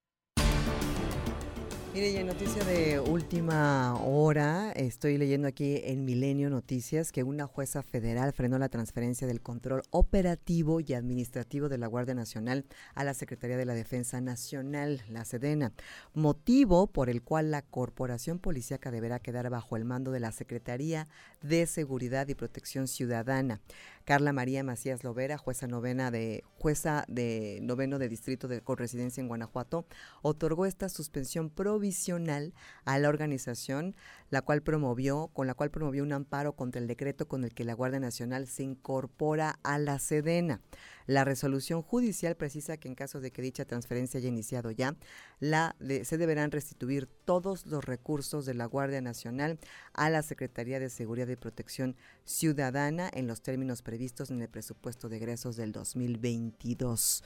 Mire, 1.94 2.10
y 2.10 2.18
en 2.18 2.26
noticia 2.26 2.64
de 2.64 3.00
última 3.00 3.94
hora, 4.04 4.72
estoy 4.72 5.20
leyendo 5.20 5.48
aquí 5.48 5.80
en 5.84 6.06
Milenio 6.06 6.50
Noticias 6.50 7.12
que 7.12 7.22
una 7.22 7.46
jueza 7.46 7.84
federal 7.84 8.34
frenó 8.34 8.58
la 8.58 8.68
transferencia 8.68 9.28
del 9.28 9.42
control 9.42 9.84
operativo 9.92 10.80
y 10.80 10.96
administrativo 10.96 11.70
de 11.70 11.78
la 11.78 11.86
Guardia 11.86 12.16
Nacional 12.16 12.66
a 12.96 13.04
la 13.04 13.14
Secretaría 13.14 13.58
de 13.58 13.66
la 13.66 13.76
Defensa 13.76 14.22
Nacional, 14.22 15.04
la 15.08 15.24
Sedena, 15.24 15.72
motivo 16.16 16.88
por 16.88 17.12
el 17.12 17.22
cual 17.22 17.52
la 17.52 17.62
Corporación 17.62 18.40
Policíaca 18.40 18.90
deberá 18.90 19.20
quedar 19.20 19.52
bajo 19.52 19.78
el 19.78 19.86
mando 19.86 20.10
de 20.10 20.20
la 20.20 20.32
Secretaría 20.32 21.08
de 21.44 21.68
Seguridad 21.68 22.28
y 22.28 22.34
Protección 22.34 22.88
Ciudadana. 22.88 23.62
Carla 24.06 24.34
María 24.34 24.64
Macías 24.64 25.04
Lovera, 25.04 25.38
jueza 25.38 25.66
novena 25.68 26.12
de 26.12 26.44
jueza 26.60 27.06
de 27.08 27.60
noveno 27.62 28.00
de 28.00 28.10
distrito 28.10 28.48
de 28.48 28.62
con 28.62 28.78
residencia 28.78 29.22
en 29.22 29.30
Guanajuato, 29.30 29.86
otorgó 30.22 30.66
esta 30.66 30.90
suspensión 30.90 31.50
provisional 31.50 32.54
a 32.84 33.00
la 33.00 33.08
organización, 33.08 33.96
la 34.30 34.42
cual 34.42 34.62
promovió, 34.62 35.30
con 35.34 35.48
la 35.48 35.54
cual 35.54 35.72
promovió 35.72 36.04
un 36.04 36.12
amparo 36.12 36.54
contra 36.54 36.82
el 36.82 36.88
decreto 36.88 37.28
con 37.28 37.44
el 37.46 37.54
que 37.54 37.64
la 37.64 37.74
Guardia 37.74 38.00
Nacional 38.00 38.48
se 38.48 38.64
incorpora 38.64 39.60
a 39.64 39.78
la 39.78 40.00
Sedena. 40.00 40.60
La 41.06 41.26
resolución 41.26 41.82
judicial 41.82 42.36
precisa 42.36 42.78
que 42.78 42.88
en 42.88 42.96
caso 42.96 43.20
de 43.20 43.32
que 43.32 43.42
dicha 43.42 43.66
transferencia 43.66 44.20
haya 44.20 44.30
iniciado 44.30 44.72
ya, 44.72 44.96
la 45.40 45.76
se 46.04 46.18
deberán 46.18 46.52
restituir 46.52 47.08
todos 47.26 47.66
los 47.66 47.84
recursos 47.84 48.46
de 48.46 48.54
la 48.54 48.66
Guardia 48.66 49.02
Nacional 49.02 49.60
a 49.94 50.10
la 50.10 50.24
Secretaría 50.24 50.80
de 50.80 50.90
Seguridad 50.90 51.28
y 51.28 51.36
Protección 51.36 51.96
Ciudadana 52.26 53.10
en 53.14 53.28
los 53.28 53.42
términos 53.42 53.82
previstos 53.82 54.32
en 54.32 54.42
el 54.42 54.50
presupuesto 54.50 55.10
de 55.10 55.18
egresos 55.18 55.56
del 55.56 55.72
2022. 55.72 57.24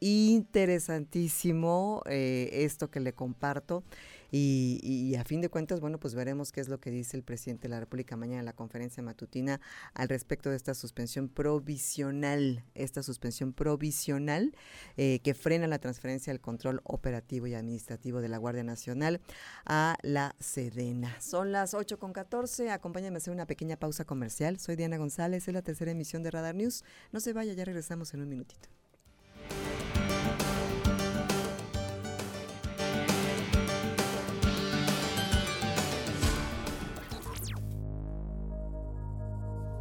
Interesantísimo 0.00 2.02
eh, 2.06 2.48
esto 2.52 2.90
que 2.90 3.00
le 3.00 3.12
comparto 3.12 3.84
y, 4.32 5.14
a 5.16 5.24
fin 5.24 5.40
de 5.40 5.48
cuentas, 5.48 5.80
bueno, 5.80 5.98
pues 5.98 6.14
veremos 6.14 6.52
qué 6.52 6.60
es 6.60 6.68
lo 6.68 6.80
que 6.80 6.90
dice 6.90 7.16
el 7.16 7.22
presidente 7.22 7.62
de 7.62 7.70
la 7.70 7.80
República 7.80 8.16
mañana 8.16 8.40
en 8.40 8.46
la 8.46 8.52
conferencia 8.52 9.02
matutina 9.02 9.60
al 9.94 10.08
respecto 10.08 10.50
de 10.50 10.56
esta 10.56 10.74
suspensión 10.74 11.28
provisional, 11.28 12.64
esta 12.74 13.02
suspensión 13.02 13.52
provisional 13.52 14.54
eh, 14.96 15.20
que 15.22 15.34
frena 15.34 15.66
la 15.66 15.78
transferencia 15.78 16.32
del 16.32 16.40
control 16.40 16.80
operativo 16.84 17.46
y 17.46 17.54
administrativo 17.54 18.20
de 18.20 18.28
la 18.28 18.38
Guardia 18.38 18.64
Nacional 18.64 19.20
a 19.66 19.96
la 20.02 20.36
Sedena. 20.38 21.20
Son 21.20 21.52
las 21.52 21.74
8 21.74 21.98
con 21.98 22.12
14, 22.12 22.70
acompáñame 22.70 23.16
a 23.16 23.18
hacer 23.18 23.34
una 23.34 23.46
pequeña 23.46 23.76
pausa 23.76 24.04
comercial. 24.04 24.58
Soy 24.58 24.76
Diana 24.76 24.96
González, 24.96 25.48
es 25.48 25.54
la 25.54 25.62
tercera 25.62 25.90
emisión 25.90 26.22
de 26.22 26.30
Radar 26.30 26.54
News. 26.54 26.84
No 27.12 27.20
se 27.20 27.32
vaya, 27.32 27.52
ya 27.52 27.64
regresamos 27.64 28.14
en 28.14 28.22
un 28.22 28.28
minutito. 28.28 28.79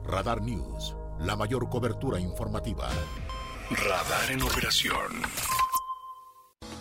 Radar 0.09 0.41
News, 0.41 0.95
la 1.19 1.35
mayor 1.35 1.69
cobertura 1.69 2.19
informativa. 2.19 2.89
Radar 3.69 4.31
en 4.31 4.41
operación. 4.41 5.21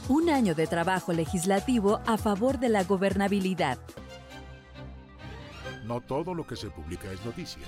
Un 0.09 0.31
año 0.31 0.55
de 0.55 0.67
trabajo 0.67 1.13
legislativo 1.13 2.01
a 2.07 2.17
favor 2.17 2.59
de 2.59 2.71
la 2.71 2.85
gobernabilidad. 2.85 3.79
No 5.85 6.01
todo 6.01 6.33
lo 6.33 6.47
que 6.47 6.57
se 6.57 6.71
publica 6.71 7.13
es 7.13 7.23
noticia. 7.23 7.67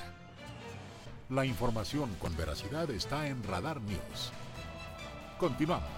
La 1.28 1.44
información 1.44 2.08
con 2.18 2.34
veracidad 2.38 2.90
está 2.90 3.26
en 3.26 3.42
Radar 3.42 3.82
News. 3.82 4.32
Continuamos. 5.38 5.90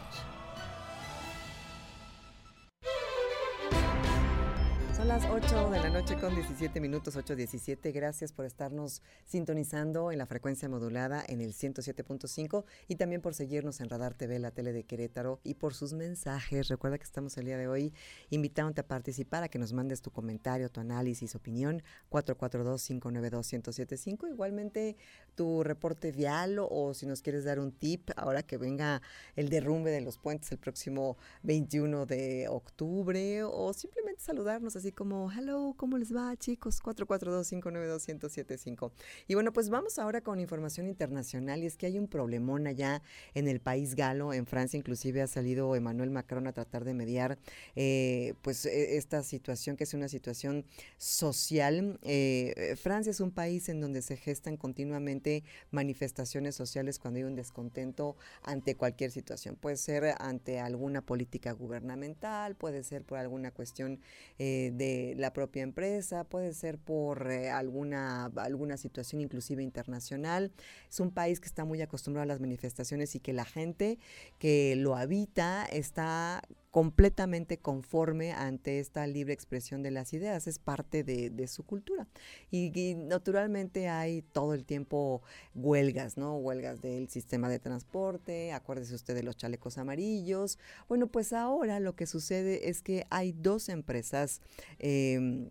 Son 5.02 5.09
las 5.09 5.26
8 5.28 5.71
de 5.71 5.80
la 5.80 5.90
noche 5.90 6.16
con 6.16 6.32
17 6.32 6.78
minutos, 6.78 7.16
8.17. 7.16 7.92
Gracias 7.92 8.32
por 8.32 8.44
estarnos 8.44 9.02
sintonizando 9.25 10.12
en 10.12 10.18
la 10.18 10.26
frecuencia 10.26 10.68
modulada 10.68 11.25
en 11.26 11.40
el 11.40 11.54
107.5 11.54 12.64
y 12.87 12.94
también 12.94 13.21
por 13.21 13.35
seguirnos 13.35 13.80
en 13.80 13.90
Radar 13.90 14.14
TV, 14.14 14.38
la 14.38 14.52
tele 14.52 14.73
de 14.73 14.85
Querétaro 14.85 15.40
y 15.42 15.54
por 15.54 15.75
sus 15.75 15.92
mensajes. 15.92 16.68
Recuerda 16.68 16.99
que 16.99 17.04
estamos 17.04 17.37
el 17.37 17.47
día 17.47 17.56
de 17.56 17.66
hoy 17.66 17.92
invitándote 18.30 18.82
a 18.82 18.87
participar, 18.87 19.42
a 19.42 19.49
que 19.49 19.59
nos 19.59 19.73
mandes 19.73 20.02
tu 20.02 20.12
comentario, 20.12 20.71
tu 20.71 20.78
análisis, 20.78 21.35
opinión, 21.35 21.82
442-592-1075. 22.09 24.30
Igualmente 24.30 24.97
tu 25.35 25.64
reporte 25.64 26.12
vial 26.12 26.59
o, 26.61 26.94
si 26.94 27.06
nos 27.06 27.23
quieres 27.23 27.42
dar 27.42 27.59
un 27.59 27.73
tip 27.73 28.11
ahora 28.14 28.44
que 28.44 28.56
venga 28.56 29.02
el 29.35 29.49
derrumbe 29.49 29.90
de 29.90 30.00
los 30.00 30.16
puentes 30.16 30.52
el 30.52 30.59
próximo 30.59 31.16
21 31.42 32.06
de 32.06 32.47
octubre 32.49 33.42
o 33.42 33.73
simplemente 33.73 34.23
saludarnos 34.23 34.76
así 34.76 34.92
como, 34.93 35.31
hello, 35.33 35.75
¿cómo 35.77 35.99
les 35.99 36.15
va 36.15 36.37
chicos? 36.37 36.83
442-592-1075. 36.83 38.93
Y 39.29 39.35
bueno, 39.35 39.53
pues 39.53 39.71
vamos 39.71 39.99
ahora 39.99 40.21
con 40.21 40.41
información 40.41 40.89
internacional 40.89 41.63
y 41.63 41.67
es 41.67 41.77
que 41.77 41.87
hay 41.87 41.99
un 41.99 42.09
problemón 42.09 42.67
allá 42.67 43.03
en 43.35 43.49
el 43.49 43.61
país 43.61 43.95
galo, 43.95 44.33
en 44.33 44.47
Francia 44.47 44.77
inclusive 44.77 45.23
ha 45.23 45.27
salido 45.27 45.75
Emmanuel 45.77 46.11
Macron 46.11 46.47
a 46.47 46.53
tratar 46.53 46.85
de 46.85 46.95
mediar 46.95 47.39
eh, 47.77 48.35
pues 48.43 48.67
e, 48.67 48.97
esta 48.97 49.23
situación 49.23 49.77
que 49.77 49.85
es 49.85 49.95
una 49.95 50.09
situación 50.09 50.65
social. 50.99 51.99
Eh, 52.03 52.77
Francia 52.81 53.11
es 53.11 53.21
un 53.21 53.31
país 53.31 53.69
en 53.69 53.81
donde 53.81 54.03
se 54.03 54.17
gestan 54.17 54.57
continuamente 54.57 55.45
manifestaciones 55.71 56.55
sociales 56.55 56.99
cuando 56.99 57.19
hay 57.19 57.25
un 57.25 57.35
descontento 57.35 58.17
ante 58.43 58.75
cualquier 58.75 59.11
situación. 59.11 59.57
Puede 59.57 59.77
ser 59.77 60.15
ante 60.19 60.61
alguna 60.61 61.03
política 61.03 61.53
gubernamental, 61.53 62.57
puede 62.57 62.83
ser 62.83 63.05
por 63.05 63.19
alguna 63.19 63.51
cuestión 63.51 64.01
eh, 64.39 64.73
de 64.75 64.82
la 65.17 65.33
propia 65.33 65.62
empresa, 65.62 66.25
puede 66.25 66.53
ser 66.55 66.79
por 66.79 67.31
eh, 67.31 67.51
alguna, 67.51 68.27
alguna 68.37 68.77
situación 68.77 69.21
inclusive 69.21 69.62
internacional. 69.62 70.53
Es 70.89 71.01
un 71.01 71.11
país 71.11 71.41
que 71.41 71.47
está 71.47 71.65
muy 71.65 71.83
acostumbrado 71.83 72.25
a 72.25 72.27
las 72.27 72.41
manifestaciones 72.41 73.15
y 73.15 73.21
que 73.21 73.33
la 73.33 73.45
gente 73.45 73.99
que 74.39 74.77
lo 74.77 74.97
habita 74.97 75.65
está 75.67 76.43
completamente 76.73 77.59
conforme 77.59 78.33
ante 78.33 78.81
esta 78.81 79.07
libre 79.07 79.35
expresión 79.35 79.83
de 79.83 79.91
las 79.91 80.14
ideas, 80.14 80.47
es 80.47 80.59
parte 80.59 81.05
de, 81.05 81.47
su 81.47 81.64
cultura. 81.64 82.09
Y, 82.50 82.95
naturalmente 82.95 83.88
hay 83.88 84.23
todo 84.23 84.55
el 84.55 84.64
tiempo 84.64 85.23
huelgas, 85.55 86.17
¿no? 86.17 86.38
Huelgas 86.38 86.81
del 86.81 87.11
sistema 87.11 87.50
de 87.50 87.59
transporte, 87.59 88.52
acuérdese 88.52 88.95
usted 88.95 89.14
de 89.14 89.23
los 89.23 89.37
chalecos 89.37 89.76
amarillos. 89.76 90.59
Bueno, 90.88 91.09
pues 91.09 91.35
ahora 91.35 91.79
lo 91.79 91.95
que 91.95 92.07
sucede 92.07 92.71
es 92.71 92.81
que 92.81 93.07
hay 93.11 93.33
dos 93.33 93.69
empresas. 93.69 94.41
Em, 94.79 95.50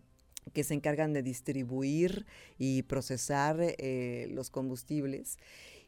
que 0.52 0.64
se 0.64 0.74
encargan 0.74 1.12
de 1.12 1.22
distribuir 1.22 2.26
y 2.58 2.82
procesar 2.82 3.58
eh, 3.60 4.26
los 4.32 4.50
combustibles. 4.50 5.38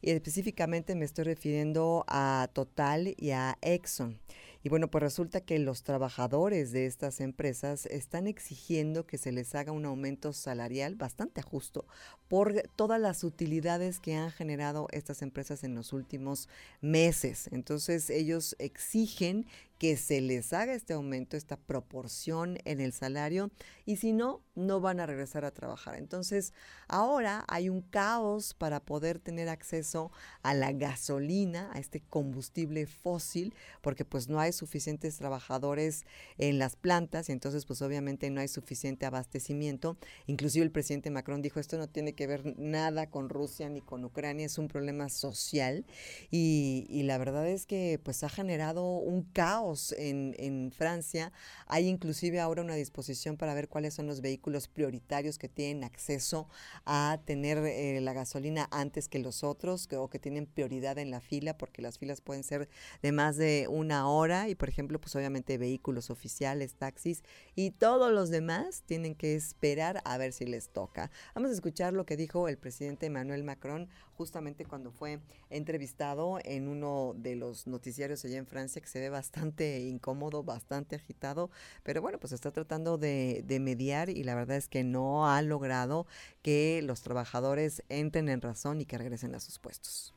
Y 0.00 0.10
específicamente 0.10 0.94
me 0.94 1.04
estoy 1.04 1.24
refiriendo 1.24 2.04
a 2.06 2.48
Total 2.52 3.14
y 3.16 3.30
a 3.32 3.58
Exxon. 3.62 4.20
Y 4.64 4.70
bueno, 4.70 4.88
pues 4.90 5.02
resulta 5.02 5.42
que 5.42 5.58
los 5.58 5.82
trabajadores 5.82 6.72
de 6.72 6.86
estas 6.86 7.20
empresas 7.20 7.84
están 7.84 8.26
exigiendo 8.26 9.06
que 9.06 9.18
se 9.18 9.30
les 9.30 9.54
haga 9.54 9.72
un 9.72 9.84
aumento 9.84 10.32
salarial 10.32 10.94
bastante 10.94 11.42
justo 11.42 11.84
por 12.28 12.54
todas 12.74 12.98
las 12.98 13.24
utilidades 13.24 14.00
que 14.00 14.14
han 14.14 14.30
generado 14.30 14.88
estas 14.90 15.20
empresas 15.20 15.64
en 15.64 15.74
los 15.74 15.92
últimos 15.92 16.48
meses. 16.80 17.50
Entonces 17.52 18.08
ellos 18.08 18.56
exigen 18.58 19.44
que 19.78 19.96
se 19.96 20.20
les 20.20 20.52
haga 20.52 20.74
este 20.74 20.94
aumento, 20.94 21.36
esta 21.36 21.56
proporción 21.56 22.58
en 22.64 22.80
el 22.80 22.92
salario 22.92 23.50
y 23.84 23.96
si 23.96 24.12
no, 24.12 24.42
no 24.54 24.80
van 24.80 25.00
a 25.00 25.06
regresar 25.06 25.44
a 25.44 25.50
trabajar. 25.50 25.96
Entonces, 25.96 26.52
ahora 26.86 27.44
hay 27.48 27.68
un 27.68 27.82
caos 27.82 28.54
para 28.54 28.80
poder 28.80 29.18
tener 29.18 29.48
acceso 29.48 30.12
a 30.42 30.54
la 30.54 30.72
gasolina, 30.72 31.70
a 31.72 31.80
este 31.80 32.00
combustible 32.00 32.86
fósil, 32.86 33.52
porque 33.80 34.04
pues 34.04 34.28
no 34.28 34.38
hay 34.38 34.52
suficientes 34.52 35.16
trabajadores 35.16 36.04
en 36.38 36.58
las 36.58 36.76
plantas 36.76 37.28
y 37.28 37.32
entonces 37.32 37.66
pues 37.66 37.82
obviamente 37.82 38.30
no 38.30 38.40
hay 38.40 38.48
suficiente 38.48 39.06
abastecimiento. 39.06 39.96
Inclusive 40.26 40.64
el 40.64 40.70
presidente 40.70 41.10
Macron 41.10 41.42
dijo, 41.42 41.58
esto 41.58 41.78
no 41.78 41.88
tiene 41.88 42.14
que 42.14 42.26
ver 42.26 42.56
nada 42.58 43.10
con 43.10 43.28
Rusia 43.28 43.68
ni 43.68 43.80
con 43.80 44.04
Ucrania, 44.04 44.46
es 44.46 44.58
un 44.58 44.68
problema 44.68 45.08
social 45.08 45.84
y, 46.30 46.86
y 46.88 47.02
la 47.02 47.18
verdad 47.18 47.48
es 47.48 47.66
que 47.66 48.00
pues 48.02 48.22
ha 48.22 48.28
generado 48.28 48.84
un 48.98 49.22
caos 49.22 49.63
en, 49.96 50.72
Francia. 50.72 51.32
Hay 51.66 51.88
inclusive 51.88 52.40
ahora 52.40 52.62
una 52.62 52.74
disposición 52.74 53.36
para 53.36 53.54
ver 53.54 53.68
cuáles 53.68 53.94
son 53.94 54.06
los 54.06 54.20
vehículos 54.20 54.68
prioritarios 54.68 55.38
que 55.38 55.48
tienen 55.48 55.84
acceso 55.84 56.48
a 56.84 57.20
tener 57.24 57.58
eh, 57.58 58.00
la 58.00 58.12
gasolina 58.12 58.68
antes 58.70 59.08
que 59.08 59.18
los 59.18 59.44
otros 59.44 59.88
o 59.96 60.08
que 60.08 60.18
tienen 60.18 60.46
prioridad 60.46 60.98
en 60.98 61.10
la 61.10 61.20
fila 61.20 61.56
porque 61.56 61.82
las 61.82 61.98
filas 61.98 62.20
pueden 62.20 62.42
ser 62.42 62.68
de 63.02 63.12
más 63.12 63.36
de 63.36 63.66
una 63.68 64.08
hora 64.08 64.48
y 64.48 64.54
por 64.54 64.68
ejemplo 64.68 65.00
pues 65.00 65.14
obviamente 65.16 65.58
vehículos 65.58 66.10
oficiales, 66.10 66.74
taxis 66.74 67.22
y 67.54 67.70
todos 67.70 68.12
los 68.12 68.30
demás 68.30 68.82
tienen 68.86 69.14
que 69.14 69.34
esperar 69.34 70.02
a 70.04 70.18
ver 70.18 70.32
si 70.32 70.46
les 70.46 70.68
toca. 70.68 71.10
Vamos 71.34 71.50
a 71.50 71.54
escuchar 71.54 71.92
lo 71.92 72.04
que 72.04 72.16
dijo 72.16 72.48
el 72.48 72.58
presidente 72.58 73.06
Emmanuel 73.06 73.44
Macron 73.44 73.88
justamente 74.16 74.64
cuando 74.64 74.90
fue 74.90 75.20
entrevistado 75.50 76.38
en 76.44 76.68
uno 76.68 77.14
de 77.16 77.36
los 77.36 77.66
noticiarios 77.66 78.24
allá 78.24 78.38
en 78.38 78.46
Francia 78.46 78.80
que 78.80 78.88
se 78.88 79.00
ve 79.00 79.10
bastante 79.10 79.53
incómodo, 79.60 80.42
bastante 80.42 80.96
agitado, 80.96 81.50
pero 81.82 82.02
bueno, 82.02 82.18
pues 82.18 82.32
está 82.32 82.50
tratando 82.50 82.98
de, 82.98 83.42
de 83.46 83.60
mediar 83.60 84.08
y 84.10 84.24
la 84.24 84.34
verdad 84.34 84.56
es 84.56 84.68
que 84.68 84.84
no 84.84 85.28
ha 85.28 85.40
logrado 85.42 86.06
que 86.42 86.82
los 86.82 87.02
trabajadores 87.02 87.82
entren 87.88 88.28
en 88.28 88.40
razón 88.40 88.80
y 88.80 88.84
que 88.84 88.98
regresen 88.98 89.34
a 89.34 89.40
sus 89.40 89.58
puestos. 89.58 90.14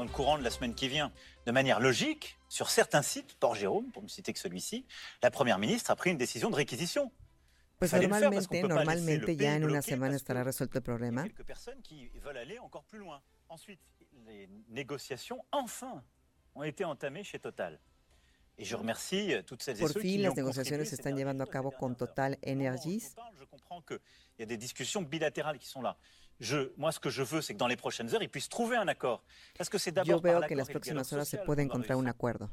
dans 0.00 0.04
le 0.04 0.10
courant 0.10 0.38
de 0.38 0.42
la 0.42 0.50
semaine 0.50 0.74
qui 0.74 0.88
vient. 0.88 1.12
De 1.44 1.52
manière 1.52 1.78
logique, 1.78 2.38
sur 2.48 2.70
certains 2.70 3.02
sites, 3.02 3.34
Port-Jérôme, 3.34 3.90
pour 3.92 4.02
ne 4.02 4.08
citer 4.08 4.32
que 4.32 4.38
celui-ci, 4.38 4.86
la 5.22 5.30
Première 5.30 5.58
ministre 5.58 5.90
a 5.90 5.96
pris 5.96 6.10
une 6.10 6.16
décision 6.16 6.48
de 6.48 6.56
réquisition. 6.56 7.12
Pues 7.80 7.94
normalmente, 7.94 8.62
normalmente 8.62 9.36
ya 9.36 9.56
en 9.56 9.64
una 9.64 9.80
semana 9.80 10.14
estará 10.14 10.44
resuelto 10.44 10.76
el 10.76 10.84
problema. 10.84 11.22
Quelques 11.22 11.46
personnes 11.46 11.80
qui 11.80 12.10
veulent 12.20 12.36
aller 12.36 12.58
encore 12.58 12.84
plus 12.84 12.98
loin. 12.98 13.22
Ensuite, 13.48 13.80
les 14.26 14.50
négociations, 14.68 15.42
enfin, 15.50 16.04
ont 16.54 16.62
été 16.62 16.84
entamées 16.84 17.24
chez 17.24 17.38
Total. 17.38 17.80
Et 18.58 18.64
je 18.66 18.76
remercie 18.76 19.32
toutes 19.46 19.62
celles 19.62 19.78
et 19.78 19.80
Por 19.80 19.88
ceux 19.88 20.02
fin 20.02 20.08
qui 20.08 20.18
las 20.18 20.36
negociaciones 20.36 20.84
se 20.84 20.94
están 20.94 21.16
llevando 21.16 21.42
a 21.42 21.46
cabo 21.46 21.70
con. 21.70 21.94
Total 21.94 22.36
Energies. 22.42 23.12
en 23.12 23.22
parle, 23.22 23.36
je 23.38 23.44
comprends 23.46 23.80
qu'il 23.80 23.98
y 24.38 24.42
a 24.42 24.46
des 24.46 24.58
discussions 24.58 25.00
bilatérales 25.00 25.58
qui 25.58 25.66
sont 25.66 25.80
là. 25.80 25.96
Je, 26.38 26.74
moi, 26.76 26.92
ce 26.92 27.00
que 27.00 27.08
je 27.08 27.22
veux, 27.22 27.40
c'est 27.40 27.54
que 27.54 27.58
dans 27.58 27.66
les 27.66 27.76
prochaines 27.76 28.14
heures, 28.14 28.22
ils 28.22 28.28
puissent 28.28 28.50
trouver 28.50 28.76
un 28.76 28.88
accord. 28.88 29.24
Parce 29.56 29.70
que 29.70 29.78
c'est 29.78 29.96
Yo 29.96 30.04
d'abord 30.04 30.20
veo 30.20 30.46
que 30.46 30.54
las 30.54 30.68
próximas 30.68 31.10
horas 31.14 31.28
se 31.28 31.38
puede 31.38 31.62
encontrar 31.62 31.96
un 31.96 32.08
acuerdo. 32.08 32.50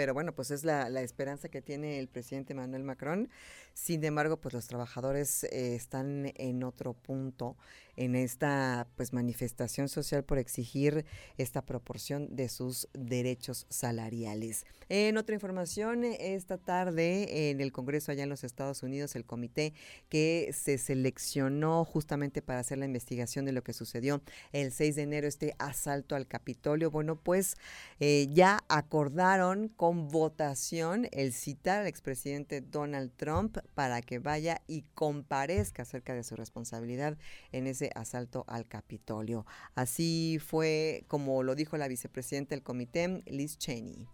Pero 0.00 0.14
bueno, 0.14 0.32
pues 0.32 0.50
es 0.50 0.64
la, 0.64 0.88
la 0.88 1.02
esperanza 1.02 1.50
que 1.50 1.60
tiene 1.60 1.98
el 1.98 2.08
presidente 2.08 2.54
Manuel 2.54 2.84
Macron. 2.84 3.28
Sin 3.74 4.02
embargo, 4.02 4.38
pues 4.38 4.54
los 4.54 4.66
trabajadores 4.66 5.44
eh, 5.44 5.74
están 5.74 6.32
en 6.36 6.64
otro 6.64 6.94
punto 6.94 7.54
en 8.00 8.14
esta 8.14 8.88
pues 8.96 9.12
manifestación 9.12 9.90
social 9.90 10.24
por 10.24 10.38
exigir 10.38 11.04
esta 11.36 11.60
proporción 11.60 12.34
de 12.34 12.48
sus 12.48 12.88
derechos 12.94 13.66
salariales. 13.68 14.64
En 14.88 15.18
otra 15.18 15.34
información, 15.34 16.04
esta 16.04 16.56
tarde 16.56 17.50
en 17.50 17.60
el 17.60 17.72
Congreso 17.72 18.10
allá 18.10 18.22
en 18.22 18.30
los 18.30 18.42
Estados 18.42 18.82
Unidos, 18.82 19.16
el 19.16 19.26
comité 19.26 19.74
que 20.08 20.50
se 20.54 20.78
seleccionó 20.78 21.84
justamente 21.84 22.40
para 22.40 22.60
hacer 22.60 22.78
la 22.78 22.86
investigación 22.86 23.44
de 23.44 23.52
lo 23.52 23.62
que 23.62 23.74
sucedió 23.74 24.22
el 24.52 24.72
6 24.72 24.96
de 24.96 25.02
enero, 25.02 25.28
este 25.28 25.54
asalto 25.58 26.16
al 26.16 26.26
Capitolio, 26.26 26.90
bueno, 26.90 27.16
pues 27.16 27.56
eh, 28.00 28.28
ya 28.32 28.60
acordaron 28.68 29.68
con 29.68 30.08
votación 30.08 31.06
el 31.12 31.34
citar 31.34 31.82
al 31.82 31.86
expresidente 31.86 32.62
Donald 32.62 33.12
Trump 33.16 33.58
para 33.74 34.00
que 34.00 34.20
vaya 34.20 34.62
y 34.66 34.84
comparezca 34.94 35.82
acerca 35.82 36.14
de 36.14 36.24
su 36.24 36.34
responsabilidad 36.34 37.18
en 37.52 37.66
ese 37.66 37.89
asalto 37.94 38.44
al 38.48 38.66
Capitolio. 38.66 39.46
Así 39.74 40.38
fue 40.44 41.04
como 41.08 41.42
lo 41.42 41.54
dijo 41.54 41.76
la 41.76 41.88
vicepresidenta 41.88 42.54
del 42.54 42.62
comité, 42.62 43.22
Liz 43.26 43.58
Cheney. 43.58 44.08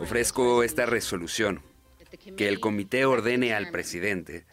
Ofrezco 0.00 0.62
esta 0.62 0.86
resolución, 0.86 1.62
que 2.36 2.48
el 2.48 2.60
comité 2.60 3.04
ordene 3.04 3.54
al 3.54 3.70
presidente 3.70 4.44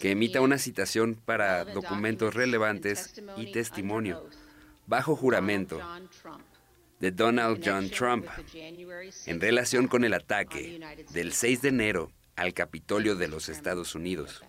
que 0.00 0.10
emita 0.10 0.40
una 0.40 0.58
citación 0.58 1.14
para 1.14 1.64
documentos 1.64 2.34
relevantes 2.34 3.14
y 3.36 3.52
testimonio 3.52 4.28
bajo 4.86 5.16
juramento 5.16 5.80
de 7.00 7.10
Donald 7.10 7.62
John 7.64 7.90
Trump 7.90 8.26
en 9.26 9.40
relación 9.40 9.88
con 9.88 10.04
el 10.04 10.14
ataque 10.14 10.80
del 11.12 11.32
6 11.32 11.62
de 11.62 11.68
enero 11.68 12.12
al 12.36 12.54
Capitolio 12.54 13.16
de 13.16 13.28
los 13.28 13.48
Estados 13.48 13.94
Unidos. 13.94 14.42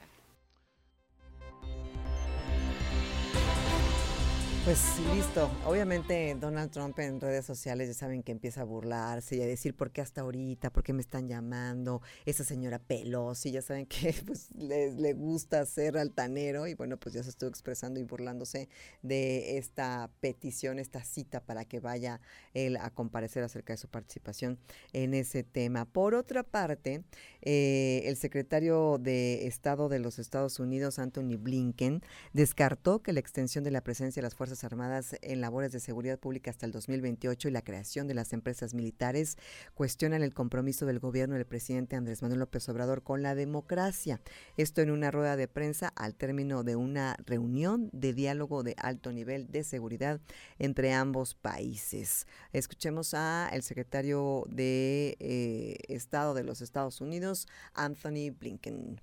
Pues 4.65 4.97
listo. 5.13 5.52
Obviamente 5.65 6.38
Donald 6.39 6.71
Trump 6.71 6.97
en 6.99 7.19
redes 7.19 7.45
sociales 7.45 7.89
ya 7.89 7.93
saben 7.93 8.23
que 8.23 8.32
empieza 8.32 8.62
a 8.62 8.63
burlarse 8.63 9.36
y 9.36 9.41
a 9.41 9.45
decir 9.45 9.76
por 9.76 9.91
qué 9.91 9.99
hasta 9.99 10.21
ahorita, 10.21 10.69
por 10.69 10.84
qué 10.84 10.93
me 10.93 11.02
están 11.02 11.28
llamando, 11.28 12.02
esa 12.26 12.45
señora 12.45 12.80
Pelosi, 12.80 13.52
ya 13.52 13.62
saben 13.62 13.86
que 13.88 14.15
pues 14.26 14.52
le, 14.56 15.13
gusta 15.15 15.65
ser 15.65 15.97
altanero 15.97 16.65
y 16.65 16.76
bueno, 16.76 16.95
pues 16.95 17.13
ya 17.13 17.23
se 17.23 17.32
estuvo 17.32 17.49
expresando 17.49 17.99
y 17.99 18.04
burlándose 18.04 18.69
de 19.02 19.58
esta 19.58 20.10
petición, 20.21 20.80
esta 20.80 21.04
cita 21.04 21.41
para 21.41 21.65
que 21.65 21.82
vaya 21.82 22.21
él 22.54 22.78
a 22.78 22.89
comparecer 22.89 23.43
acerca 23.43 23.73
de 23.73 23.78
su 23.78 23.89
participación 23.89 24.60
en 24.93 25.13
ese 25.13 25.43
tema. 25.43 25.84
Por 25.84 26.15
otra 26.15 26.41
parte, 26.43 27.04
eh, 27.41 28.04
el 28.06 28.15
secretario 28.15 28.97
de 28.97 29.45
Estado 29.45 29.89
de 29.89 29.99
los 29.99 30.19
Estados 30.19 30.58
Unidos, 30.60 30.99
Anthony 30.99 31.36
Blinken, 31.38 32.02
descartó 32.32 33.02
que 33.02 33.12
la 33.12 33.19
extensión 33.19 33.65
de 33.65 33.71
la 33.71 33.82
presencia 33.82 34.21
de 34.21 34.26
las 34.26 34.36
Fuerzas 34.36 34.53
Armadas 34.62 35.16
en 35.22 35.42
labores 35.42 35.72
de 35.72 35.80
seguridad 35.80 36.20
pública 36.20 36.52
hasta 36.52 36.66
el 36.66 36.72
2028 36.72 37.48
y 37.48 37.52
la 37.52 37.63
creación 37.63 38.08
de 38.08 38.13
las 38.13 38.34
empresas 38.34 38.74
militares 38.74 39.38
cuestionan 39.74 40.22
el 40.22 40.34
compromiso 40.34 40.86
del 40.86 41.00
gobierno 41.00 41.36
del 41.36 41.46
presidente 41.46 41.96
Andrés 41.96 42.22
Manuel 42.22 42.42
López 42.42 42.68
Obrador 42.70 43.02
con 43.04 43.24
la 43.24 43.36
democracia. 43.36 44.22
Esto 44.58 44.82
en 44.82 44.92
una 44.92 45.12
rueda 45.12 45.36
de 45.36 45.48
prensa 45.48 45.88
al 45.96 46.13
término 46.13 46.63
de 46.63 46.76
una 46.76 47.16
reunión 47.26 47.89
de 47.94 48.13
diálogo 48.13 48.63
de 48.63 48.76
alto 48.78 49.12
nivel 49.12 49.50
de 49.50 49.63
seguridad 49.63 50.22
entre 50.60 50.94
ambos 50.94 51.34
países. 51.36 52.28
Escuchemos 52.52 53.13
a 53.13 53.50
el 53.52 53.63
secretario 53.63 54.46
de 54.50 55.18
eh, 55.20 55.78
Estado 55.88 56.34
de 56.34 56.44
los 56.44 56.62
Estados 56.62 57.02
Unidos, 57.02 57.48
Anthony 57.74 58.32
Blinken. 58.38 59.02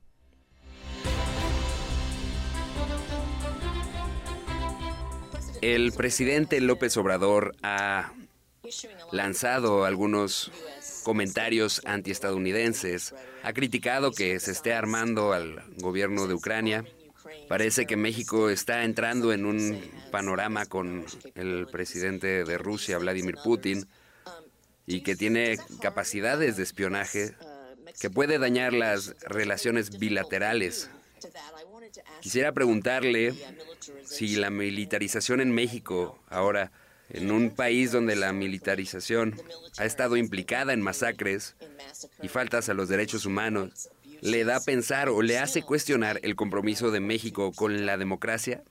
El 5.63 5.93
presidente 5.93 6.61
López 6.61 6.97
Obrador 6.97 7.55
ha 7.63 8.13
lanzado 9.13 9.85
algunos 9.85 10.51
comentarios 11.03 11.83
antiestadounidenses, 11.85 13.15
ha 13.43 13.53
criticado 13.53 14.11
que 14.13 14.41
se 14.41 14.53
esté 14.53 14.73
armando 14.73 15.33
al 15.33 15.63
gobierno 15.77 16.27
de 16.27 16.35
Ucrania. 16.35 16.85
Parece 17.49 17.87
que 17.87 17.97
México 17.97 18.49
está 18.49 18.85
entrando 18.85 19.33
en 19.33 19.45
un 19.45 19.81
panorama 20.11 20.65
con 20.67 21.05
el 21.35 21.67
presidente 21.71 22.45
de 22.45 22.59
Rusia, 22.59 22.99
Vladimir 22.99 23.37
Putin, 23.45 23.87
y 24.87 25.03
que 25.03 25.15
tiene 25.15 25.59
capacidades 25.81 26.57
de 26.57 26.63
espionaje 26.63 27.35
que 28.01 28.09
puede 28.09 28.39
dañar 28.39 28.73
las 28.73 29.15
relaciones 29.21 29.99
bilaterales 29.99 30.89
Quisiera 32.21 32.53
preguntarle 32.53 33.35
si 34.05 34.37
la 34.37 34.51
militarización 34.51 35.41
en 35.41 35.53
México, 35.53 36.19
ahora 36.29 36.73
en 37.11 37.31
un 37.31 37.51
país 37.51 37.93
donde 37.93 38.17
la 38.17 38.33
militarización 38.33 39.41
ha 39.79 39.85
estado 39.85 40.17
implicada 40.17 40.73
en 40.73 40.81
masacres 40.81 41.57
y 42.23 42.29
faltas 42.29 42.69
a 42.69 42.75
los 42.75 42.89
derechos 42.89 43.27
humanos, 43.27 43.89
le 44.21 44.45
da 44.45 44.57
a 44.57 44.61
pensar 44.61 45.09
o 45.09 45.23
le 45.23 45.39
hace 45.39 45.63
cuestionar 45.63 46.21
el 46.23 46.37
compromiso 46.37 46.91
de 46.91 47.01
México 47.01 47.53
con 47.53 47.87
la 47.87 47.97
democracia? 47.97 48.63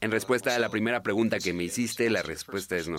En 0.00 0.10
respuesta 0.10 0.54
a 0.54 0.58
la 0.58 0.68
primera 0.68 1.02
pregunta 1.02 1.38
que 1.38 1.52
me 1.52 1.64
hiciste, 1.64 2.10
la 2.10 2.22
respuesta 2.22 2.76
es 2.76 2.88
no. 2.88 2.98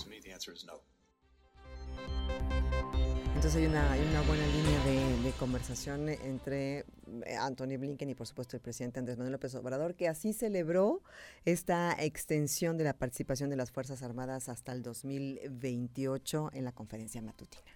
Entonces 3.39 3.61
hay 3.61 3.67
una, 3.67 4.21
buena 4.27 4.45
línea 4.47 4.83
de, 4.83 5.23
de, 5.23 5.31
conversación 5.31 6.09
entre 6.09 6.79
eh, 6.79 7.37
Anthony 7.39 7.77
Blinken 7.79 8.09
y 8.09 8.13
por 8.13 8.27
supuesto 8.27 8.57
el 8.57 8.61
presidente 8.61 8.99
Andrés 8.99 9.17
Manuel 9.17 9.31
López 9.31 9.55
Obrador, 9.55 9.95
que 9.95 10.09
así 10.09 10.33
celebró 10.33 11.01
esta 11.45 11.95
extensión 11.97 12.77
de 12.77 12.83
la 12.83 12.91
participación 12.91 13.49
de 13.49 13.55
las 13.55 13.71
Fuerzas 13.71 14.03
Armadas 14.03 14.49
hasta 14.49 14.73
el 14.73 14.83
2028 14.83 16.49
en 16.51 16.65
la 16.65 16.73
conferencia 16.73 17.21
matutina. 17.21 17.71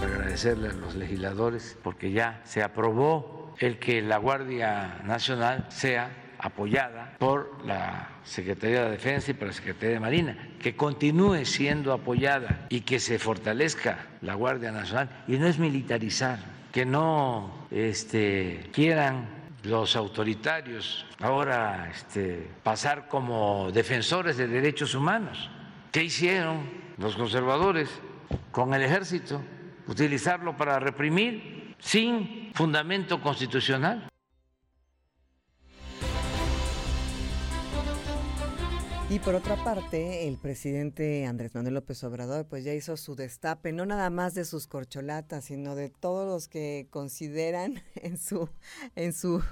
Agradecerle 0.00 0.68
a 0.68 0.72
los 0.72 0.94
legisladores 0.94 1.76
porque 1.82 2.12
ya 2.12 2.42
se 2.44 2.62
aprobó 2.62 3.52
el 3.58 3.80
que 3.80 4.02
la 4.02 4.18
Guardia 4.18 5.00
Nacional 5.04 5.66
sea 5.68 6.21
apoyada 6.42 7.14
por 7.18 7.64
la 7.64 8.08
Secretaría 8.24 8.84
de 8.84 8.90
Defensa 8.90 9.30
y 9.30 9.34
por 9.34 9.48
la 9.48 9.54
Secretaría 9.54 9.94
de 9.94 10.00
Marina, 10.00 10.48
que 10.60 10.76
continúe 10.76 11.44
siendo 11.44 11.92
apoyada 11.92 12.66
y 12.68 12.80
que 12.80 12.98
se 12.98 13.18
fortalezca 13.18 14.06
la 14.20 14.34
Guardia 14.34 14.72
Nacional 14.72 15.24
y 15.28 15.36
no 15.38 15.46
es 15.46 15.58
militarizar, 15.58 16.40
que 16.72 16.84
no 16.84 17.66
este, 17.70 18.68
quieran 18.72 19.42
los 19.62 19.94
autoritarios 19.94 21.06
ahora 21.20 21.88
este, 21.90 22.50
pasar 22.64 23.06
como 23.06 23.70
defensores 23.72 24.36
de 24.36 24.48
derechos 24.48 24.94
humanos. 24.94 25.48
¿Qué 25.92 26.02
hicieron 26.02 26.68
los 26.98 27.14
conservadores 27.14 27.88
con 28.50 28.74
el 28.74 28.82
ejército? 28.82 29.40
Utilizarlo 29.86 30.56
para 30.56 30.80
reprimir 30.80 31.74
sin 31.78 32.50
fundamento 32.54 33.20
constitucional. 33.20 34.11
Y 39.12 39.18
por 39.18 39.34
otra 39.34 39.62
parte, 39.62 40.26
el 40.26 40.38
presidente 40.38 41.26
Andrés 41.26 41.54
Manuel 41.54 41.74
López 41.74 42.02
Obrador 42.02 42.46
pues 42.46 42.64
ya 42.64 42.72
hizo 42.72 42.96
su 42.96 43.14
destape, 43.14 43.70
no 43.70 43.84
nada 43.84 44.08
más 44.08 44.32
de 44.32 44.46
sus 44.46 44.66
corcholatas, 44.66 45.44
sino 45.44 45.74
de 45.74 45.90
todos 45.90 46.26
los 46.26 46.48
que 46.48 46.86
consideran 46.88 47.82
en 47.96 48.16
su 48.16 48.48
en 48.96 49.12
su 49.12 49.42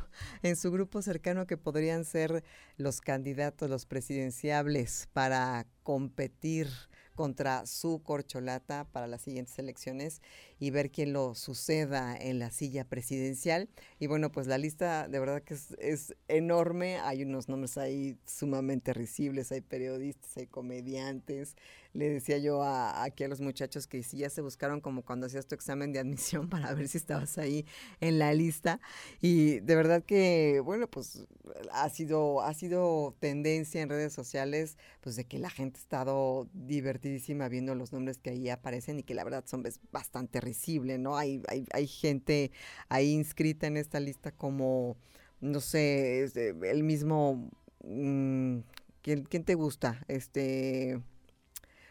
en 0.43 0.57
su 0.57 0.73
grupo 0.73 1.03
cercano 1.03 1.47
que 1.47 1.59
podrían 1.59 2.07
ser 2.07 2.43
los 2.79 3.03
candidatos, 3.03 3.69
los 3.69 3.85
presidenciables 3.85 5.11
para 5.13 5.67
competir 5.83 6.69
contra 7.15 7.67
su 7.67 8.03
corcholata 8.03 8.87
para 8.91 9.07
las 9.07 9.21
siguientes 9.21 9.59
elecciones 9.59 10.23
y 10.61 10.71
ver 10.71 10.91
quién 10.93 11.13
lo 11.13 11.35
suceda 11.35 12.17
en 12.17 12.39
la 12.39 12.51
silla 12.51 12.85
presidencial. 12.85 13.69
Y 13.99 14.07
bueno, 14.07 14.31
pues 14.31 14.47
la 14.47 14.59
lista 14.59 15.09
de 15.09 15.19
verdad 15.19 15.43
que 15.43 15.55
es, 15.55 15.75
es 15.81 16.15
enorme. 16.29 16.99
Hay 16.99 17.23
unos 17.25 17.49
nombres 17.49 17.79
ahí 17.79 18.19
sumamente 18.27 18.93
risibles, 18.93 19.51
hay 19.51 19.63
periodistas, 19.63 20.37
hay 20.37 20.47
comediantes, 20.47 21.57
le 21.93 22.09
decía 22.09 22.39
yo 22.39 22.63
a, 22.63 23.03
aquí 23.03 23.25
a 23.25 23.29
los 23.29 23.41
muchachos 23.41 23.87
que 23.87 24.03
si 24.03 24.19
ya 24.19 24.31
se 24.31 24.43
buscaron 24.43 24.81
como 24.81 25.03
cuando 25.03 25.27
hacías 25.27 25.47
tu 25.47 25.55
examen 25.55 25.93
de 25.93 25.99
admisión 25.99 26.49
para 26.51 26.73
ver 26.75 26.89
si 26.89 26.99
estabas 26.99 27.39
ahí 27.39 27.67
en 28.01 28.19
la 28.19 28.33
lista. 28.35 28.81
Y 29.21 29.61
de 29.61 29.75
verdad 29.75 30.05
que, 30.05 30.61
bueno, 30.65 30.89
pues 30.89 31.25
ha 31.73 31.89
sido, 31.89 32.43
ha 32.43 32.55
sido 32.55 33.17
tendencia 33.19 33.83
en 33.83 33.89
redes 33.89 34.13
sociales, 34.13 34.79
pues 35.01 35.17
de 35.17 35.25
que 35.25 35.39
la 35.39 35.51
gente 35.51 35.79
ha 35.79 35.83
estado 35.83 36.49
divertidísima 36.53 37.49
viendo 37.49 37.75
los 37.75 37.93
nombres 37.93 38.19
que 38.19 38.31
ahí 38.31 38.49
aparecen 38.49 38.99
y 38.99 39.03
que 39.03 39.15
la 39.15 39.25
verdad 39.25 39.45
son 39.47 39.65
bastante 39.91 40.41
risibles, 40.41 40.50
¿no? 40.99 41.17
Hay, 41.17 41.43
hay, 41.49 41.67
hay 41.73 41.87
gente 41.87 42.51
ahí 42.89 43.11
inscrita 43.13 43.67
en 43.67 43.77
esta 43.77 44.01
lista 44.01 44.33
como, 44.33 44.97
no 45.41 45.61
sé, 45.61 46.25
el 46.25 46.83
mismo... 46.83 47.51
Mmm, 47.85 48.59
¿quién, 49.03 49.25
¿Quién 49.25 49.45
te 49.45 49.55
gusta? 49.55 50.05
Este 50.09 51.01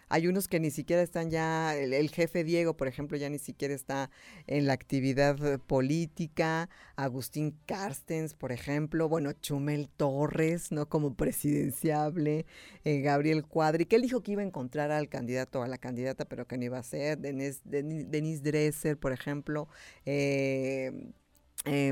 hay 0.10 0.28
unos 0.28 0.48
que 0.48 0.60
ni 0.60 0.72
siquiera 0.72 1.04
están 1.04 1.30
ya, 1.30 1.76
el, 1.76 2.10
jefe 2.10 2.44
Diego, 2.44 2.76
por 2.76 2.88
ejemplo, 2.88 3.16
ya 3.16 3.30
ni 3.30 3.38
siquiera 3.38 3.76
está 3.76 4.10
en 4.48 4.66
la 4.66 4.74
actividad 4.74 5.38
eh, 5.46 5.60
política. 5.60 6.68
Agustín 6.96 7.56
Carstens, 7.68 8.34
por 8.34 8.52
ejemplo. 8.52 9.08
Bueno, 9.08 9.32
Chumel 9.34 9.88
Torres, 9.88 10.72
¿no? 10.72 10.90
Como 10.90 11.14
presidenciable. 11.14 12.48
Eh, 12.86 13.02
Gabriel 13.02 13.46
Cuadri, 13.46 13.86
que 13.86 13.98
él 13.98 14.02
dijo 14.02 14.24
que 14.24 14.32
iba 14.32 14.42
a 14.42 14.46
encontrar 14.46 14.92
al 14.92 15.10
candidato 15.10 15.62
a 15.62 15.68
la 15.68 15.78
candidata, 15.78 16.26
pero 16.26 16.48
que 16.48 16.58
no 16.58 16.66
iba 16.66 16.80
a 16.80 16.84
ser. 16.84 17.20
Denise, 17.20 17.62
Denise 17.64 18.42
Dresser, 18.42 18.98
por 18.98 19.12
ejemplo. 19.12 19.68
Eh, 20.06 21.12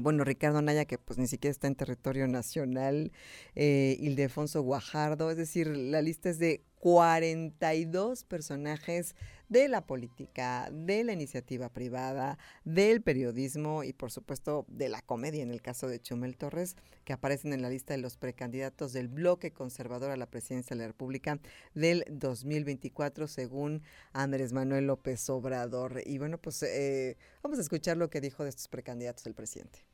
bueno, 0.02 0.24
Ricardo 0.24 0.58
Anaya, 0.58 0.86
que 0.86 0.98
pues 0.98 1.20
ni 1.20 1.28
siquiera 1.28 1.52
está 1.52 1.68
en 1.68 1.76
territorio 1.76 2.28
nacional, 2.28 3.12
Ildefonso 3.54 4.62
Guajardo, 4.64 5.30
es 5.30 5.38
decir, 5.38 5.68
la 5.68 6.02
lista 6.02 6.30
es 6.30 6.40
de 6.40 6.64
42 6.80 8.24
personajes 8.24 9.16
de 9.50 9.68
la 9.68 9.86
política, 9.86 10.70
de 10.72 11.04
la 11.04 11.14
iniciativa 11.14 11.70
privada, 11.70 12.38
del 12.66 13.02
periodismo 13.02 13.84
y 13.84 13.94
por 13.94 14.12
supuesto 14.12 14.66
de 14.68 14.90
la 14.90 15.02
comedia 15.02 15.42
en 15.42 15.52
el 15.52 15.62
caso 15.62 15.88
de 15.88 16.02
Chumel 16.02 16.38
Torres, 16.38 16.76
que 17.06 17.14
aparecen 17.14 17.54
en 17.54 17.62
la 17.62 17.70
lista 17.70 17.94
de 17.94 18.02
los 18.02 18.18
precandidatos 18.18 18.94
del 18.94 19.08
bloque 19.08 19.52
conservador 19.52 20.12
a 20.12 20.18
la 20.18 20.30
presidencia 20.30 20.76
de 20.76 20.82
la 20.82 20.88
República 20.88 21.40
del 21.74 22.04
2024 22.10 23.28
según 23.28 23.84
Andrés 24.12 24.54
Manuel 24.54 24.88
López 24.88 25.30
Obrador. 25.30 26.02
Y 26.06 26.18
bueno, 26.18 26.38
pues 26.38 26.62
eh, 26.64 27.18
vamos 27.42 27.58
a 27.60 27.62
escuchar 27.62 27.98
lo 27.98 28.10
que 28.10 28.22
dijo 28.22 28.44
de 28.44 28.50
estos 28.50 28.68
precandidatos 28.68 29.26
el 29.26 29.34
presidente. 29.34 29.87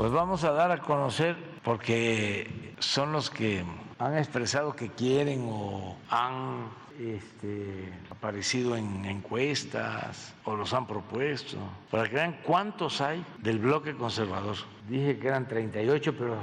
Pues 0.00 0.12
vamos 0.12 0.44
a 0.44 0.52
dar 0.52 0.70
a 0.70 0.78
conocer, 0.78 1.36
porque 1.62 2.74
son 2.78 3.12
los 3.12 3.28
que 3.28 3.62
han 3.98 4.16
expresado 4.16 4.74
que 4.74 4.88
quieren 4.88 5.46
o 5.46 5.94
han 6.08 6.70
este, 6.98 7.92
aparecido 8.08 8.78
en 8.78 9.04
encuestas 9.04 10.32
o 10.44 10.56
los 10.56 10.72
han 10.72 10.86
propuesto, 10.86 11.58
para 11.90 12.08
que 12.08 12.14
vean 12.14 12.38
cuántos 12.44 13.02
hay 13.02 13.22
del 13.40 13.58
bloque 13.58 13.94
conservador. 13.94 14.56
Dije 14.88 15.18
que 15.18 15.28
eran 15.28 15.46
38, 15.46 16.14
pero 16.16 16.36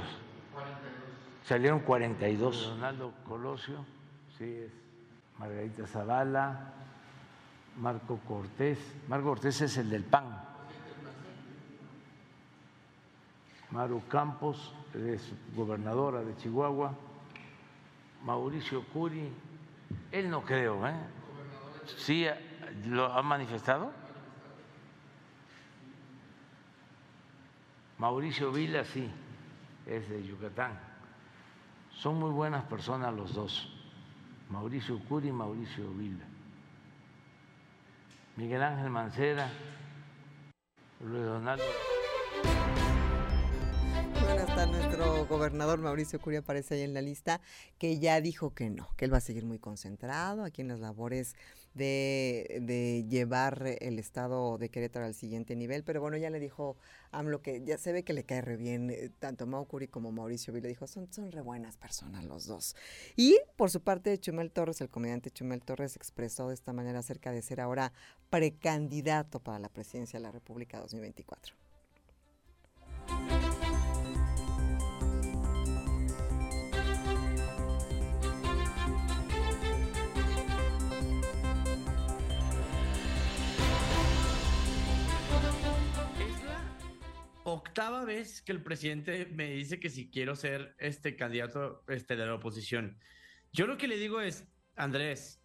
salieron 1.42 1.80
42. 1.80 2.68
Donaldo 2.68 3.12
Colosio, 3.26 3.84
sí, 4.38 4.44
es 4.44 4.72
Margarita 5.36 5.84
Zavala, 5.88 6.74
Marco 7.76 8.20
Cortés. 8.28 8.78
Marco 9.08 9.30
Cortés 9.30 9.60
es 9.62 9.76
el 9.78 9.90
del 9.90 10.04
PAN. 10.04 10.46
Maru 13.70 14.02
Campos, 14.08 14.72
es 14.94 15.32
gobernadora 15.54 16.22
de 16.22 16.36
Chihuahua. 16.36 16.94
Mauricio 18.24 18.84
Curi, 18.84 19.30
él 20.10 20.30
no 20.30 20.42
creo, 20.42 20.86
¿eh? 20.86 20.94
Sí, 21.96 22.26
lo 22.86 23.12
ha 23.12 23.22
manifestado. 23.22 23.92
Mauricio 27.98 28.52
Vila, 28.52 28.84
sí, 28.84 29.10
es 29.86 30.08
de 30.08 30.24
Yucatán. 30.24 30.78
Son 31.90 32.18
muy 32.18 32.30
buenas 32.30 32.64
personas 32.64 33.14
los 33.14 33.34
dos, 33.34 33.72
Mauricio 34.50 34.98
Curi 35.00 35.28
y 35.28 35.32
Mauricio 35.32 35.90
Vila. 35.90 36.24
Miguel 38.36 38.62
Ángel 38.62 38.90
Mancera, 38.90 39.50
Luis 41.00 41.24
Donaldo. 41.24 41.64
Bueno, 44.28 44.42
está 44.42 44.66
nuestro 44.66 45.24
gobernador 45.24 45.78
Mauricio 45.78 46.20
Curia, 46.20 46.40
aparece 46.40 46.74
ahí 46.74 46.82
en 46.82 46.92
la 46.92 47.00
lista, 47.00 47.40
que 47.78 47.98
ya 47.98 48.20
dijo 48.20 48.52
que 48.52 48.68
no, 48.68 48.86
que 48.98 49.06
él 49.06 49.12
va 49.12 49.16
a 49.16 49.22
seguir 49.22 49.46
muy 49.46 49.58
concentrado 49.58 50.44
aquí 50.44 50.60
en 50.60 50.68
las 50.68 50.80
labores 50.80 51.34
de, 51.72 53.06
llevar 53.08 53.78
el 53.80 53.98
estado 53.98 54.58
de 54.58 54.68
Querétaro 54.68 55.06
al 55.06 55.14
siguiente 55.14 55.56
nivel. 55.56 55.82
Pero 55.82 56.02
bueno, 56.02 56.18
ya 56.18 56.28
le 56.28 56.40
dijo 56.40 56.76
AMLO 57.10 57.40
que 57.40 57.64
ya 57.64 57.78
se 57.78 57.90
ve 57.90 58.02
que 58.02 58.12
le 58.12 58.24
cae 58.24 58.42
re 58.42 58.58
bien 58.58 58.90
eh, 58.90 59.10
tanto 59.18 59.46
Mau 59.46 59.64
Curi 59.66 59.88
como 59.88 60.12
Mauricio 60.12 60.52
le 60.52 60.60
Dijo, 60.68 60.86
son, 60.86 61.10
son 61.10 61.32
re 61.32 61.40
buenas 61.40 61.78
personas 61.78 62.22
los 62.26 62.44
dos. 62.46 62.76
Y 63.16 63.38
por 63.56 63.70
su 63.70 63.80
parte, 63.80 64.18
Chumel 64.18 64.50
Torres, 64.50 64.82
el 64.82 64.90
comediante 64.90 65.30
Chumel 65.30 65.62
Torres, 65.62 65.96
expresó 65.96 66.48
de 66.48 66.54
esta 66.54 66.74
manera 66.74 66.98
acerca 66.98 67.32
de 67.32 67.40
ser 67.40 67.62
ahora 67.62 67.94
precandidato 68.28 69.40
para 69.40 69.58
la 69.58 69.70
presidencia 69.70 70.18
de 70.18 70.24
la 70.24 70.32
República 70.32 70.80
2024. 70.80 71.67
Octava 87.52 88.04
vez 88.04 88.42
que 88.42 88.52
el 88.52 88.62
presidente 88.62 89.26
me 89.26 89.50
dice 89.50 89.80
que 89.80 89.90
si 89.90 90.10
quiero 90.10 90.36
ser 90.36 90.74
este 90.78 91.16
candidato 91.16 91.84
este, 91.88 92.16
de 92.16 92.26
la 92.26 92.34
oposición. 92.34 92.98
Yo 93.52 93.66
lo 93.66 93.76
que 93.76 93.88
le 93.88 93.96
digo 93.96 94.20
es, 94.20 94.46
Andrés, 94.76 95.42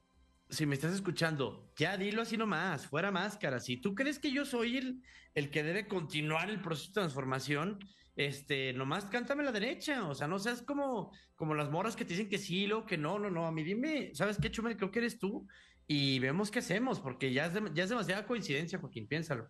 si 0.50 0.66
me 0.66 0.76
estás 0.76 0.94
escuchando, 0.94 1.72
ya 1.78 1.98
dilo 1.98 2.22
así 2.22 2.38
nomás, 2.38 2.88
fuera 2.88 3.12
máscara. 3.12 3.60
Si 3.60 3.78
tú 3.78 3.96
crees 3.96 4.20
que 4.20 4.32
yo 4.32 4.46
soy 4.46 4.78
el, 4.78 5.02
el 5.34 5.50
que 5.50 5.64
debe 5.64 5.88
continuar 5.88 6.50
el 6.50 6.62
proceso 6.62 6.90
de 6.90 6.94
transformación, 6.94 7.80
este, 8.16 8.74
nomás 8.74 9.06
cántame 9.06 9.44
la 9.44 9.52
derecha, 9.52 10.08
o 10.08 10.14
sea, 10.14 10.28
no 10.28 10.38
seas 10.38 10.62
como, 10.62 11.12
como 11.36 11.56
las 11.56 11.72
moras 11.72 11.96
que 11.96 12.06
te 12.06 12.14
dicen 12.14 12.30
que 12.30 12.38
sí, 12.38 12.68
lo 12.68 12.86
que 12.86 12.98
no, 12.98 13.18
no, 13.18 13.32
no, 13.32 13.48
a 13.48 13.52
mí 13.52 13.64
dime, 13.64 14.12
¿sabes 14.14 14.38
qué, 14.40 14.52
Chumel? 14.52 14.78
Creo 14.78 14.92
que 14.92 15.00
eres 15.00 15.18
tú 15.18 15.48
y 15.88 16.20
vemos 16.20 16.52
qué 16.52 16.60
hacemos, 16.60 17.00
porque 17.00 17.34
ya 17.34 17.48
es, 17.48 17.54
ya 17.74 17.84
es 17.84 17.90
demasiada 17.90 18.28
coincidencia, 18.28 18.80
Joaquín, 18.80 19.08
piénsalo. 19.08 19.50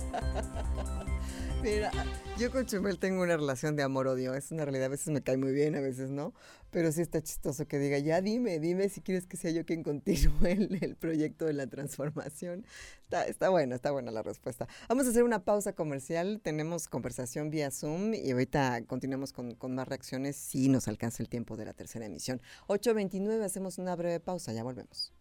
Mira, 1.62 1.90
yo 2.38 2.52
con 2.52 2.66
Chumel 2.66 2.98
tengo 2.98 3.22
una 3.22 3.36
relación 3.36 3.76
de 3.76 3.82
amor-odio. 3.82 4.34
Es 4.34 4.52
una 4.52 4.64
realidad, 4.64 4.86
a 4.86 4.90
veces 4.90 5.08
me 5.08 5.22
cae 5.22 5.36
muy 5.36 5.52
bien, 5.52 5.74
a 5.74 5.80
veces 5.80 6.10
no. 6.10 6.32
Pero 6.70 6.92
sí 6.92 7.00
está 7.00 7.22
chistoso 7.22 7.66
que 7.66 7.78
diga, 7.78 7.98
ya 7.98 8.20
dime, 8.20 8.60
dime 8.60 8.88
si 8.88 9.00
quieres 9.00 9.26
que 9.26 9.36
sea 9.36 9.50
yo 9.50 9.64
quien 9.64 9.82
continúe 9.82 10.32
el, 10.46 10.78
el 10.80 10.96
proyecto 10.96 11.46
de 11.46 11.54
la 11.54 11.66
transformación. 11.66 12.64
Está, 13.02 13.26
está 13.26 13.48
buena, 13.48 13.74
está 13.74 13.90
buena 13.90 14.10
la 14.10 14.22
respuesta. 14.22 14.68
Vamos 14.88 15.06
a 15.06 15.10
hacer 15.10 15.24
una 15.24 15.44
pausa 15.44 15.72
comercial. 15.72 16.40
Tenemos 16.42 16.88
conversación 16.88 17.50
vía 17.50 17.70
Zoom 17.70 18.14
y 18.14 18.30
ahorita 18.30 18.82
continuamos 18.86 19.32
con, 19.32 19.54
con 19.54 19.74
más 19.74 19.88
reacciones 19.88 20.36
si 20.36 20.68
nos 20.68 20.88
alcanza 20.88 21.22
el 21.22 21.28
tiempo 21.28 21.56
de 21.56 21.64
la 21.64 21.72
tercera 21.72 22.06
emisión. 22.06 22.40
8.29, 22.68 23.42
hacemos 23.42 23.78
una 23.78 23.96
breve 23.96 24.20
pausa, 24.20 24.52
ya 24.52 24.62
volvemos. 24.62 25.12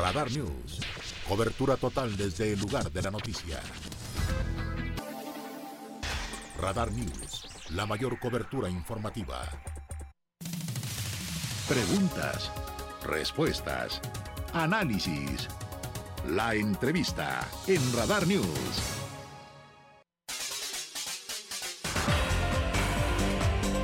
Radar 0.00 0.30
News. 0.32 0.80
Cobertura 1.28 1.76
total 1.76 2.16
desde 2.16 2.54
el 2.54 2.60
lugar 2.60 2.90
de 2.90 3.02
la 3.02 3.10
noticia. 3.10 3.60
Radar 6.58 6.90
News. 6.90 7.46
La 7.70 7.84
mayor 7.84 8.18
cobertura 8.18 8.70
informativa. 8.70 9.42
Preguntas. 11.68 12.50
Respuestas. 13.04 14.00
Análisis. 14.54 15.48
La 16.28 16.54
entrevista 16.54 17.46
en 17.66 17.92
Radar 17.92 18.26
News. 18.26 18.99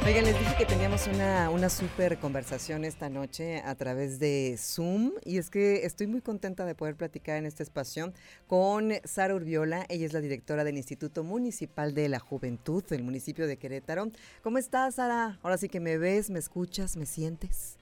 Oigan, 0.06 0.24
les 0.24 0.38
dije 0.38 0.54
que 0.56 0.66
teníamos 0.66 1.08
una, 1.08 1.50
una 1.50 1.68
súper 1.68 2.18
conversación 2.18 2.84
esta 2.84 3.08
noche 3.08 3.60
a 3.64 3.74
través 3.74 4.20
de 4.20 4.54
Zoom 4.56 5.10
y 5.24 5.38
es 5.38 5.50
que 5.50 5.84
estoy 5.84 6.06
muy 6.06 6.20
contenta 6.20 6.64
de 6.64 6.76
poder 6.76 6.94
platicar 6.94 7.38
en 7.38 7.44
este 7.44 7.64
espacio 7.64 8.12
con 8.46 8.92
Sara 9.02 9.34
Urbiola. 9.34 9.84
Ella 9.88 10.06
es 10.06 10.12
la 10.12 10.20
directora 10.20 10.62
del 10.62 10.76
Instituto 10.76 11.24
Municipal 11.24 11.92
de 11.92 12.08
la 12.08 12.20
Juventud 12.20 12.84
del 12.84 13.02
municipio 13.02 13.48
de 13.48 13.56
Querétaro. 13.56 14.12
¿Cómo 14.44 14.58
estás, 14.58 14.94
Sara? 14.94 15.40
Ahora 15.42 15.58
sí 15.58 15.68
que 15.68 15.80
me 15.80 15.98
ves, 15.98 16.30
me 16.30 16.38
escuchas, 16.38 16.96
me 16.96 17.04
sientes. 17.04 17.76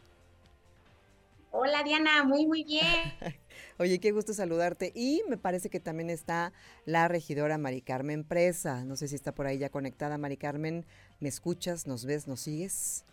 Hola, 1.51 1.83
Diana, 1.83 2.25
muy, 2.25 2.47
muy 2.47 2.65
bien. 2.65 3.13
Oye, 3.79 3.99
qué 3.99 4.13
gusto 4.13 4.33
saludarte. 4.35 4.93
Y 4.95 5.23
me 5.29 5.37
parece 5.37 5.69
que 5.69 5.81
también 5.81 6.11
está 6.11 6.53
la 6.85 7.09
regidora 7.09 7.59
Mari 7.59 7.83
Carmen 7.83 8.25
Presa. 8.25 8.85
No 8.85 8.97
sé 8.97 9.09
si 9.09 9.17
está 9.17 9.35
por 9.35 9.47
ahí 9.47 9.59
ya 9.59 9.71
conectada, 9.71 10.17
Mari 10.17 10.37
Carmen. 10.37 10.85
¿Me 11.21 11.29
escuchas? 11.29 11.87
¿Nos 11.87 12.05
ves? 12.05 12.29
¿Nos 12.29 12.41
sigues? 12.41 13.05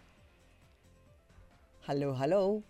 Hello, 1.88 2.16
hello. 2.16 2.64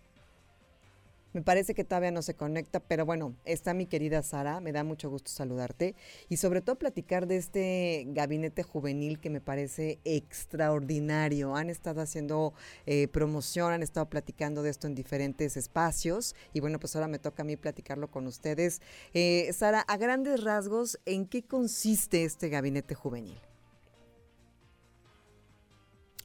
Me 1.32 1.40
parece 1.40 1.74
que 1.74 1.84
todavía 1.84 2.10
no 2.10 2.20
se 2.20 2.34
conecta, 2.34 2.80
pero 2.80 3.06
bueno, 3.06 3.34
está 3.46 3.72
mi 3.72 3.86
querida 3.86 4.22
Sara, 4.22 4.60
me 4.60 4.70
da 4.70 4.84
mucho 4.84 5.08
gusto 5.08 5.30
saludarte 5.30 5.94
y 6.28 6.36
sobre 6.36 6.60
todo 6.60 6.76
platicar 6.76 7.26
de 7.26 7.38
este 7.38 8.04
gabinete 8.08 8.62
juvenil 8.62 9.18
que 9.18 9.30
me 9.30 9.40
parece 9.40 9.98
extraordinario. 10.04 11.56
Han 11.56 11.70
estado 11.70 12.02
haciendo 12.02 12.52
eh, 12.84 13.08
promoción, 13.08 13.72
han 13.72 13.82
estado 13.82 14.10
platicando 14.10 14.62
de 14.62 14.70
esto 14.70 14.86
en 14.86 14.94
diferentes 14.94 15.56
espacios 15.56 16.34
y 16.52 16.60
bueno, 16.60 16.78
pues 16.78 16.94
ahora 16.96 17.08
me 17.08 17.18
toca 17.18 17.42
a 17.42 17.46
mí 17.46 17.56
platicarlo 17.56 18.10
con 18.10 18.26
ustedes. 18.26 18.82
Eh, 19.14 19.50
Sara, 19.54 19.80
a 19.80 19.96
grandes 19.96 20.44
rasgos, 20.44 21.00
¿en 21.06 21.26
qué 21.26 21.42
consiste 21.42 22.24
este 22.24 22.50
gabinete 22.50 22.94
juvenil? 22.94 23.40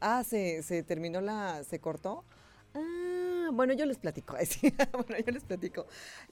Ah, 0.01 0.23
se, 0.23 0.61
se 0.63 0.83
terminó 0.83 1.21
la, 1.21 1.63
se 1.63 1.79
cortó. 1.79 2.23
Ah, 2.75 3.26
bueno, 3.51 3.73
yo 3.73 3.85
les 3.85 3.97
platico. 3.97 4.35
bueno, 4.91 5.23
yo 5.25 5.31
les 5.31 5.43
platico. 5.43 5.85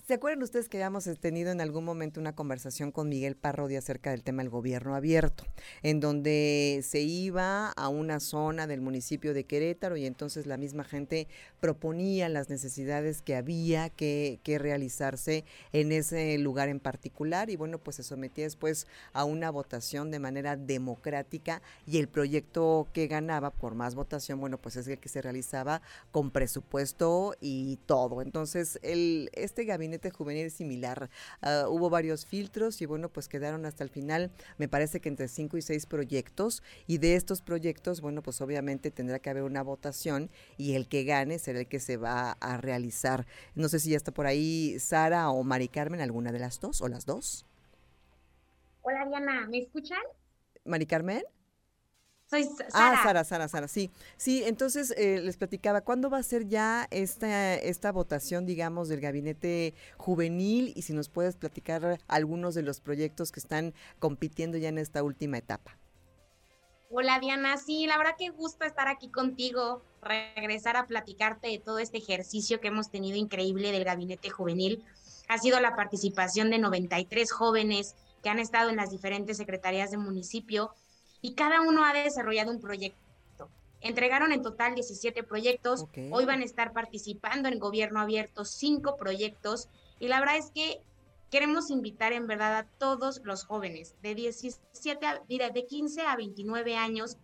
¿Se 0.07 0.13
acuerdan 0.13 0.43
ustedes 0.43 0.69
que 0.69 0.77
habíamos 0.77 1.05
tenido 1.19 1.51
en 1.51 1.61
algún 1.61 1.85
momento 1.85 2.19
una 2.19 2.35
conversación 2.35 2.91
con 2.91 3.09
Miguel 3.09 3.35
Parrodi 3.35 3.75
acerca 3.75 4.11
del 4.11 4.23
tema 4.23 4.43
del 4.43 4.49
gobierno 4.49 4.95
abierto, 4.95 5.45
en 5.83 5.99
donde 5.99 6.81
se 6.83 7.01
iba 7.01 7.69
a 7.69 7.89
una 7.89 8.19
zona 8.19 8.67
del 8.67 8.81
municipio 8.81 9.33
de 9.33 9.43
Querétaro 9.43 9.97
y 9.97 10.05
entonces 10.05 10.45
la 10.45 10.57
misma 10.57 10.83
gente 10.83 11.27
proponía 11.59 12.29
las 12.29 12.49
necesidades 12.49 13.21
que 13.21 13.35
había 13.35 13.89
que, 13.89 14.39
que 14.43 14.59
realizarse 14.59 15.45
en 15.73 15.91
ese 15.91 16.37
lugar 16.37 16.69
en 16.69 16.79
particular 16.79 17.49
y 17.49 17.55
bueno, 17.55 17.79
pues 17.79 17.97
se 17.97 18.03
sometía 18.03 18.45
después 18.45 18.87
a 19.13 19.25
una 19.25 19.49
votación 19.49 20.11
de 20.11 20.19
manera 20.19 20.55
democrática 20.55 21.61
y 21.85 21.97
el 21.97 22.07
proyecto 22.07 22.87
que 22.93 23.07
ganaba 23.07 23.51
por 23.51 23.75
más 23.75 23.95
votación, 23.95 24.39
bueno, 24.39 24.57
pues 24.57 24.75
es 24.75 24.87
el 24.87 24.99
que 24.99 25.09
se 25.09 25.21
realizaba 25.21 25.81
con 26.11 26.31
presupuesto 26.31 27.04
y 27.39 27.77
todo. 27.85 28.21
Entonces, 28.21 28.79
el, 28.81 29.29
este 29.33 29.65
gabinete 29.65 30.11
juvenil 30.11 30.47
es 30.47 30.53
similar. 30.53 31.09
Uh, 31.41 31.67
hubo 31.69 31.89
varios 31.89 32.25
filtros 32.25 32.81
y 32.81 32.85
bueno, 32.85 33.09
pues 33.09 33.27
quedaron 33.27 33.65
hasta 33.65 33.83
el 33.83 33.89
final, 33.89 34.31
me 34.57 34.67
parece 34.67 34.99
que 34.99 35.09
entre 35.09 35.27
cinco 35.27 35.57
y 35.57 35.61
seis 35.61 35.85
proyectos. 35.85 36.63
Y 36.87 36.97
de 36.97 37.15
estos 37.15 37.41
proyectos, 37.41 38.01
bueno, 38.01 38.21
pues 38.21 38.41
obviamente 38.41 38.91
tendrá 38.91 39.19
que 39.19 39.29
haber 39.29 39.43
una 39.43 39.63
votación 39.63 40.29
y 40.57 40.73
el 40.75 40.87
que 40.87 41.03
gane 41.03 41.39
será 41.39 41.59
el 41.59 41.67
que 41.67 41.79
se 41.79 41.97
va 41.97 42.31
a 42.33 42.57
realizar. 42.57 43.25
No 43.55 43.69
sé 43.69 43.79
si 43.79 43.91
ya 43.91 43.97
está 43.97 44.11
por 44.11 44.27
ahí 44.27 44.77
Sara 44.79 45.29
o 45.29 45.43
Mari 45.43 45.67
Carmen, 45.67 46.01
alguna 46.01 46.31
de 46.31 46.39
las 46.39 46.59
dos 46.59 46.81
o 46.81 46.87
las 46.87 47.05
dos. 47.05 47.45
Hola 48.81 49.05
Diana, 49.07 49.47
¿me 49.47 49.59
escuchan? 49.59 50.01
Mari 50.63 50.85
Carmen. 50.85 51.23
Soy 52.27 52.43
Sara. 52.43 52.69
Ah, 52.73 53.03
Sara, 53.03 53.23
Sara, 53.23 53.47
Sara, 53.47 53.67
sí. 53.67 53.91
Sí, 54.17 54.43
entonces 54.45 54.93
eh, 54.97 55.19
les 55.21 55.37
platicaba, 55.37 55.81
¿cuándo 55.81 56.09
va 56.09 56.17
a 56.17 56.23
ser 56.23 56.47
ya 56.47 56.87
esta, 56.89 57.53
esta 57.55 57.91
votación, 57.91 58.45
digamos, 58.47 58.89
del 58.89 58.99
gabinete 58.99 59.75
juvenil? 59.97 60.73
Y 60.75 60.81
si 60.81 60.93
nos 60.93 61.09
puedes 61.09 61.35
platicar 61.35 61.99
algunos 62.07 62.55
de 62.55 62.63
los 62.63 62.81
proyectos 62.81 63.31
que 63.31 63.39
están 63.39 63.73
compitiendo 63.99 64.57
ya 64.57 64.69
en 64.69 64.79
esta 64.79 65.03
última 65.03 65.37
etapa. 65.37 65.77
Hola 66.89 67.19
Diana, 67.19 67.57
sí, 67.57 67.87
la 67.87 67.97
verdad 67.97 68.15
que 68.17 68.29
gusto 68.29 68.63
estar 68.63 68.87
aquí 68.87 69.09
contigo, 69.09 69.83
regresar 70.01 70.77
a 70.77 70.87
platicarte 70.87 71.49
de 71.49 71.59
todo 71.59 71.79
este 71.79 71.97
ejercicio 71.97 72.61
que 72.61 72.69
hemos 72.69 72.89
tenido 72.89 73.17
increíble 73.17 73.71
del 73.71 73.83
gabinete 73.83 74.29
juvenil. 74.29 74.83
Ha 75.27 75.37
sido 75.37 75.59
la 75.59 75.75
participación 75.75 76.49
de 76.51 76.59
93 76.59 77.31
jóvenes 77.31 77.95
que 78.23 78.29
han 78.29 78.39
estado 78.39 78.69
en 78.69 78.77
las 78.77 78.91
diferentes 78.91 79.37
secretarías 79.37 79.91
de 79.91 79.97
municipio 79.97 80.71
y 81.25 81.33
cada 81.33 81.61
uno 81.61 81.83
ha 81.83 81.91
desarrollado 81.91 82.51
un 82.51 82.61
proyecto. 82.61 83.49
Entregaron 83.81 84.31
en 84.31 84.43
total 84.43 84.75
17 84.75 85.23
proyectos, 85.23 85.85
hoy 86.11 86.23
van 86.23 86.41
a 86.41 86.45
estar 86.45 86.71
participando 86.71 87.49
en 87.49 87.57
gobierno 87.57 87.99
abierto 87.99 88.45
cinco 88.45 88.95
proyectos 88.95 89.67
y 89.99 90.07
la 90.07 90.19
verdad 90.19 90.37
es 90.37 90.51
que 90.51 90.83
queremos 91.31 91.71
invitar 91.71 92.13
en 92.13 92.27
verdad 92.27 92.55
a 92.59 92.67
todos 92.77 93.21
los 93.23 93.43
jóvenes 93.43 93.95
de 94.03 94.13
17 94.13 95.03
a, 95.03 95.23
de 95.25 95.65
15 95.65 96.03
a 96.03 96.15
29 96.15 96.75
años 96.75 97.17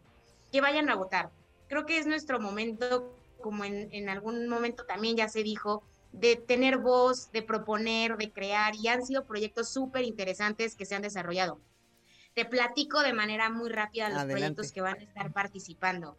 que 0.51 0.61
vayan 0.61 0.89
a 0.89 0.95
votar. 0.95 1.29
Creo 1.67 1.85
que 1.85 1.99
es 1.99 2.07
nuestro 2.07 2.39
momento, 2.39 3.13
como 3.39 3.65
en, 3.65 3.87
en 3.93 4.09
algún 4.09 4.47
momento 4.47 4.83
también 4.87 5.15
ya 5.15 5.29
se 5.29 5.43
dijo, 5.43 5.83
de 6.11 6.37
tener 6.37 6.79
voz, 6.79 7.31
de 7.31 7.43
proponer, 7.43 8.17
de 8.17 8.31
crear, 8.31 8.75
y 8.75 8.87
han 8.87 9.05
sido 9.05 9.25
proyectos 9.25 9.69
súper 9.69 10.05
interesantes 10.05 10.75
que 10.75 10.87
se 10.87 10.95
han 10.95 11.03
desarrollado. 11.03 11.59
Te 12.33 12.45
platico 12.45 13.01
de 13.01 13.13
manera 13.13 13.49
muy 13.49 13.69
rápida 13.69 14.09
los 14.09 14.23
proyectos 14.23 14.71
que 14.71 14.81
van 14.81 14.97
a 14.97 15.03
estar 15.03 15.33
participando. 15.33 16.17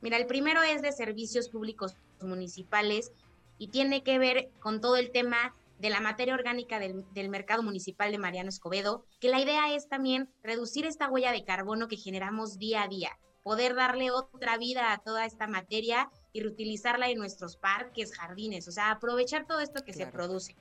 Mira, 0.00 0.16
el 0.16 0.26
primero 0.26 0.62
es 0.62 0.82
de 0.82 0.92
servicios 0.92 1.48
públicos 1.48 1.96
municipales 2.20 3.12
y 3.58 3.68
tiene 3.68 4.02
que 4.02 4.18
ver 4.18 4.50
con 4.60 4.80
todo 4.80 4.96
el 4.96 5.10
tema 5.10 5.54
de 5.78 5.90
la 5.90 6.00
materia 6.00 6.34
orgánica 6.34 6.78
del, 6.78 7.04
del, 7.12 7.28
mercado 7.28 7.62
municipal 7.62 8.10
de 8.10 8.18
Mariano 8.18 8.48
Escobedo, 8.48 9.04
que 9.20 9.28
la 9.28 9.40
idea 9.40 9.74
es 9.74 9.88
también 9.88 10.28
reducir 10.42 10.86
esta 10.86 11.08
huella 11.08 11.32
de 11.32 11.44
carbono 11.44 11.88
que 11.88 11.96
generamos 11.96 12.58
día 12.58 12.82
a 12.82 12.88
día, 12.88 13.18
poder 13.42 13.74
darle 13.74 14.10
otra 14.10 14.58
vida 14.58 14.92
a 14.92 14.98
toda 14.98 15.24
esta 15.24 15.46
materia 15.46 16.10
y 16.32 16.42
reutilizarla 16.42 17.08
en 17.08 17.18
nuestros 17.18 17.56
parques, 17.56 18.14
jardines, 18.14 18.66
o 18.68 18.72
sea, 18.72 18.90
aprovechar 18.90 19.46
todo 19.46 19.60
esto 19.60 19.84
que 19.84 19.94
se 19.94 20.06
produce. 20.06 20.56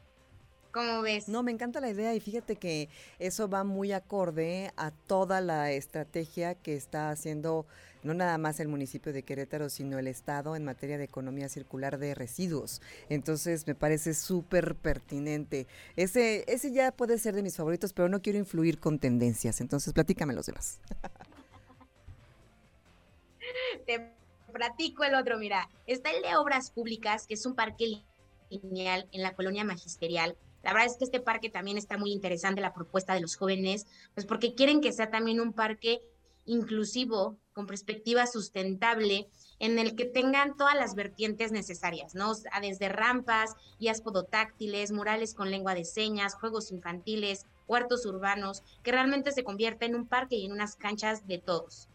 ¿Cómo 0.78 1.02
ves? 1.02 1.28
No, 1.28 1.42
me 1.42 1.52
encanta 1.52 1.82
la 1.82 1.90
idea 1.90 2.14
y 2.14 2.20
fíjate 2.20 2.56
que 2.56 2.88
eso 3.18 3.50
va 3.50 3.64
muy 3.64 3.94
acorde 3.94 4.72
a 4.78 4.92
toda 4.92 5.42
la 5.42 5.72
estrategia 5.72 6.54
que 6.54 6.76
está 6.76 7.10
haciendo 7.10 7.66
no 8.04 8.14
nada 8.14 8.38
más 8.38 8.60
el 8.60 8.68
municipio 8.68 9.12
de 9.12 9.24
Querétaro, 9.24 9.70
sino 9.70 9.98
el 9.98 10.08
Estado 10.08 10.56
en 10.56 10.64
materia 10.64 11.00
de 11.00 11.06
economía 11.06 11.50
circular 11.50 11.98
de 11.98 12.14
residuos. 12.14 12.84
Entonces 13.10 13.66
me 13.66 13.74
parece 13.74 14.14
súper 14.14 14.76
pertinente. 14.76 15.66
Ese, 15.96 16.46
ese 16.48 16.72
ya 16.72 16.92
puede 16.92 17.18
ser 17.18 17.34
de 17.34 17.42
mis 17.42 17.58
favoritos, 17.58 17.92
pero 17.92 18.08
no 18.08 18.22
quiero 18.22 18.38
influir 18.38 18.80
con 18.80 19.00
tendencias. 19.00 19.62
Entonces 19.62 19.94
platícame 19.94 20.36
los 20.36 20.46
demás. 20.46 20.80
Te 23.88 24.12
platico 24.54 25.04
el 25.04 25.16
otro, 25.16 25.40
mira. 25.40 25.70
Está 25.88 26.12
el 26.12 26.22
de 26.22 26.36
Obras 26.36 26.70
Públicas, 26.70 27.26
que 27.26 27.34
es 27.34 27.48
un 27.48 27.56
parque 27.56 28.04
lineal 28.52 29.08
en 29.12 29.24
la 29.24 29.34
colonia 29.34 29.64
magisterial 29.64 30.38
la 30.68 30.74
verdad 30.74 30.92
es 30.92 30.98
que 30.98 31.06
este 31.06 31.22
parque 31.22 31.50
también 31.50 31.78
está 31.78 31.98
muy 31.98 32.12
interesante, 32.12 32.60
la 32.60 32.74
propuesta 32.74 33.14
de 33.14 33.22
los 33.22 33.38
jóvenes, 33.38 33.88
pues 34.14 34.26
porque 34.26 34.54
quieren 34.54 34.82
que 34.82 34.92
sea 34.92 35.10
también 35.10 35.40
un 35.40 35.54
parque 35.54 36.02
inclusivo, 36.44 37.38
con 37.54 37.68
perspectiva 37.68 38.28
sustentable, 38.28 39.30
en 39.60 39.80
el 39.80 39.96
que 39.96 40.04
tengan 40.04 40.58
todas 40.58 40.76
las 40.76 40.94
vertientes 40.94 41.54
necesarias, 41.54 42.16
¿no? 42.16 42.34
desde 42.62 42.90
rampas, 42.90 43.56
guías 43.80 44.02
podotáctiles, 44.02 44.92
murales 44.92 45.34
con 45.34 45.52
lengua 45.52 45.74
de 45.74 45.86
señas, 45.86 46.36
juegos 46.36 46.70
infantiles, 46.74 47.46
huertos 47.70 48.06
urbanos, 48.06 48.62
que 48.84 48.92
realmente 48.92 49.32
se 49.32 49.46
convierta 49.46 49.86
en 49.86 49.96
un 49.96 50.06
parque 50.06 50.36
y 50.36 50.48
en 50.48 50.52
unas 50.52 50.76
canchas 50.76 51.26
de 51.28 51.38
todos. 51.38 51.88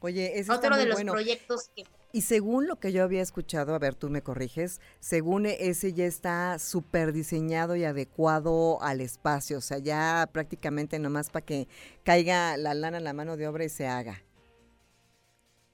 Oye, 0.00 0.40
ese 0.40 0.50
Otro 0.50 0.54
está 0.54 0.70
muy 0.70 0.78
de 0.80 0.86
los 0.86 0.96
bueno. 0.96 1.12
proyectos 1.12 1.70
que 1.76 1.84
Y 2.14 2.20
según 2.22 2.66
lo 2.66 2.76
que 2.78 2.92
yo 2.92 3.02
había 3.04 3.22
escuchado, 3.22 3.74
a 3.74 3.78
ver, 3.78 3.94
tú 3.94 4.10
me 4.10 4.22
corriges, 4.22 4.80
según 5.00 5.46
ese 5.46 5.94
ya 5.94 6.04
está 6.04 6.58
súper 6.58 7.12
diseñado 7.12 7.74
y 7.74 7.84
adecuado 7.84 8.82
al 8.82 9.00
espacio, 9.00 9.58
o 9.58 9.60
sea, 9.62 9.78
ya 9.78 10.28
prácticamente 10.30 10.98
nomás 10.98 11.30
para 11.30 11.46
que 11.46 11.68
caiga 12.04 12.56
la 12.58 12.74
lana 12.74 12.98
en 12.98 13.04
la 13.04 13.14
mano 13.14 13.38
de 13.38 13.48
obra 13.48 13.64
y 13.64 13.70
se 13.70 13.86
haga. 13.86 14.22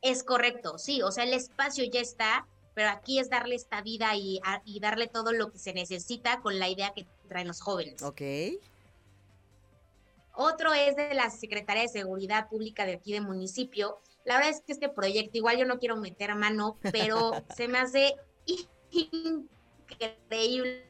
Es 0.00 0.22
correcto, 0.22 0.78
sí, 0.78 1.02
o 1.02 1.10
sea, 1.10 1.24
el 1.24 1.32
espacio 1.32 1.84
ya 1.90 2.00
está, 2.00 2.46
pero 2.72 2.90
aquí 2.90 3.18
es 3.18 3.28
darle 3.30 3.56
esta 3.56 3.82
vida 3.82 4.14
y, 4.14 4.38
a- 4.44 4.62
y 4.64 4.78
darle 4.78 5.08
todo 5.08 5.32
lo 5.32 5.50
que 5.50 5.58
se 5.58 5.72
necesita 5.72 6.40
con 6.40 6.60
la 6.60 6.68
idea 6.68 6.92
que 6.94 7.04
traen 7.28 7.48
los 7.48 7.60
jóvenes. 7.60 8.00
Ok. 8.04 8.22
Otro 10.36 10.72
es 10.72 10.94
de 10.94 11.14
la 11.14 11.30
Secretaría 11.30 11.82
de 11.82 11.88
Seguridad 11.88 12.48
Pública 12.48 12.86
de 12.86 12.92
aquí 12.94 13.12
de 13.12 13.20
municipio. 13.20 13.98
La 14.28 14.34
verdad 14.34 14.50
es 14.50 14.60
que 14.60 14.72
este 14.72 14.90
proyecto, 14.90 15.38
igual 15.38 15.56
yo 15.56 15.64
no 15.64 15.78
quiero 15.78 15.96
meter 15.96 16.34
mano, 16.34 16.76
pero 16.92 17.32
se 17.56 17.66
me 17.66 17.78
hace 17.78 18.14
increíble 18.90 20.84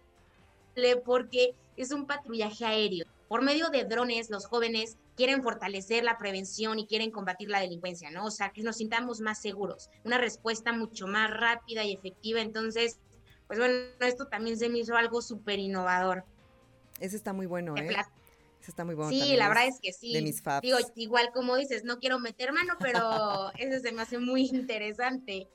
porque 1.04 1.54
es 1.76 1.92
un 1.92 2.08
patrullaje 2.08 2.64
aéreo. 2.64 3.06
Por 3.28 3.42
medio 3.42 3.68
de 3.70 3.84
drones, 3.84 4.28
los 4.28 4.46
jóvenes 4.46 4.96
quieren 5.14 5.44
fortalecer 5.44 6.02
la 6.02 6.18
prevención 6.18 6.80
y 6.80 6.88
quieren 6.88 7.12
combatir 7.12 7.48
la 7.48 7.60
delincuencia, 7.60 8.10
¿no? 8.10 8.24
O 8.24 8.32
sea, 8.32 8.50
que 8.50 8.64
nos 8.64 8.78
sintamos 8.78 9.20
más 9.20 9.40
seguros, 9.40 9.88
una 10.02 10.18
respuesta 10.18 10.72
mucho 10.72 11.06
más 11.06 11.30
rápida 11.30 11.84
y 11.84 11.92
efectiva. 11.92 12.40
Entonces, 12.40 12.98
pues 13.46 13.60
bueno, 13.60 13.74
esto 14.00 14.26
también 14.26 14.58
se 14.58 14.68
me 14.68 14.78
hizo 14.78 14.96
algo 14.96 15.22
súper 15.22 15.60
innovador. 15.60 16.24
Ese 16.98 17.14
está 17.14 17.32
muy 17.32 17.46
bueno, 17.46 17.76
¿eh? 17.76 17.88
Ese 18.60 18.70
está 18.70 18.84
muy 18.84 18.94
bueno. 18.94 19.10
Sí, 19.10 19.36
la 19.36 19.48
verdad 19.48 19.66
es 19.68 19.78
que 19.80 19.92
sí. 19.92 20.12
De 20.12 20.22
mis. 20.22 20.42
Digo, 20.62 20.78
igual 20.96 21.30
como 21.32 21.56
dices, 21.56 21.84
no 21.84 21.98
quiero 21.98 22.18
meter 22.18 22.52
mano, 22.52 22.74
pero 22.80 23.50
ese 23.58 23.80
se 23.80 23.92
me 23.92 24.02
hace 24.02 24.18
muy 24.18 24.46
interesante. 24.46 25.48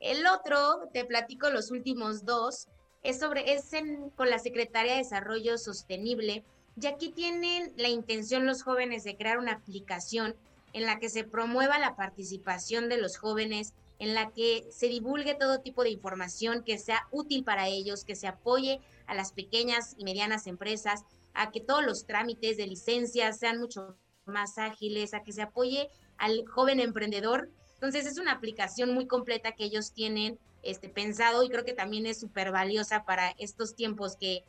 El 0.00 0.26
otro, 0.26 0.88
te 0.92 1.04
platico 1.04 1.50
los 1.50 1.70
últimos 1.70 2.24
dos, 2.24 2.66
es 3.02 3.18
sobre, 3.20 3.52
es 3.52 3.72
en- 3.72 4.10
con 4.10 4.30
la 4.30 4.38
Secretaría 4.38 4.92
de 4.92 4.98
Desarrollo 4.98 5.58
Sostenible, 5.58 6.44
y 6.80 6.86
aquí 6.86 7.12
tienen 7.12 7.72
la 7.76 7.88
intención 7.88 8.46
los 8.46 8.62
jóvenes 8.62 9.04
de 9.04 9.16
crear 9.16 9.38
una 9.38 9.52
aplicación 9.52 10.34
en 10.72 10.86
la 10.86 10.98
que 10.98 11.10
se 11.10 11.22
promueva 11.22 11.78
la 11.78 11.94
participación 11.96 12.88
de 12.88 12.96
los 12.96 13.16
jóvenes, 13.18 13.74
en 13.98 14.14
la 14.14 14.30
que 14.32 14.66
se 14.70 14.88
divulgue 14.88 15.34
todo 15.34 15.60
tipo 15.60 15.84
de 15.84 15.90
información 15.90 16.64
que 16.64 16.78
sea 16.78 17.06
útil 17.12 17.44
para 17.44 17.68
ellos, 17.68 18.04
que 18.04 18.16
se 18.16 18.26
apoye 18.26 18.80
a 19.06 19.14
las 19.14 19.32
pequeñas 19.32 19.94
y 19.98 20.04
medianas 20.04 20.46
empresas, 20.46 21.04
a 21.34 21.50
que 21.50 21.60
todos 21.60 21.84
los 21.84 22.06
trámites 22.06 22.56
de 22.56 22.66
licencias 22.66 23.38
sean 23.38 23.58
mucho 23.58 23.96
más 24.24 24.58
ágiles, 24.58 25.14
a 25.14 25.22
que 25.22 25.32
se 25.32 25.42
apoye 25.42 25.88
al 26.18 26.44
joven 26.46 26.80
emprendedor. 26.80 27.50
Entonces 27.74 28.06
es 28.06 28.18
una 28.18 28.32
aplicación 28.32 28.94
muy 28.94 29.06
completa 29.06 29.52
que 29.52 29.64
ellos 29.64 29.92
tienen 29.92 30.38
este, 30.62 30.88
pensado 30.88 31.42
y 31.42 31.48
creo 31.48 31.64
que 31.64 31.72
también 31.72 32.06
es 32.06 32.20
súper 32.20 32.52
valiosa 32.52 33.04
para 33.04 33.30
estos 33.38 33.74
tiempos 33.74 34.16
que 34.16 34.44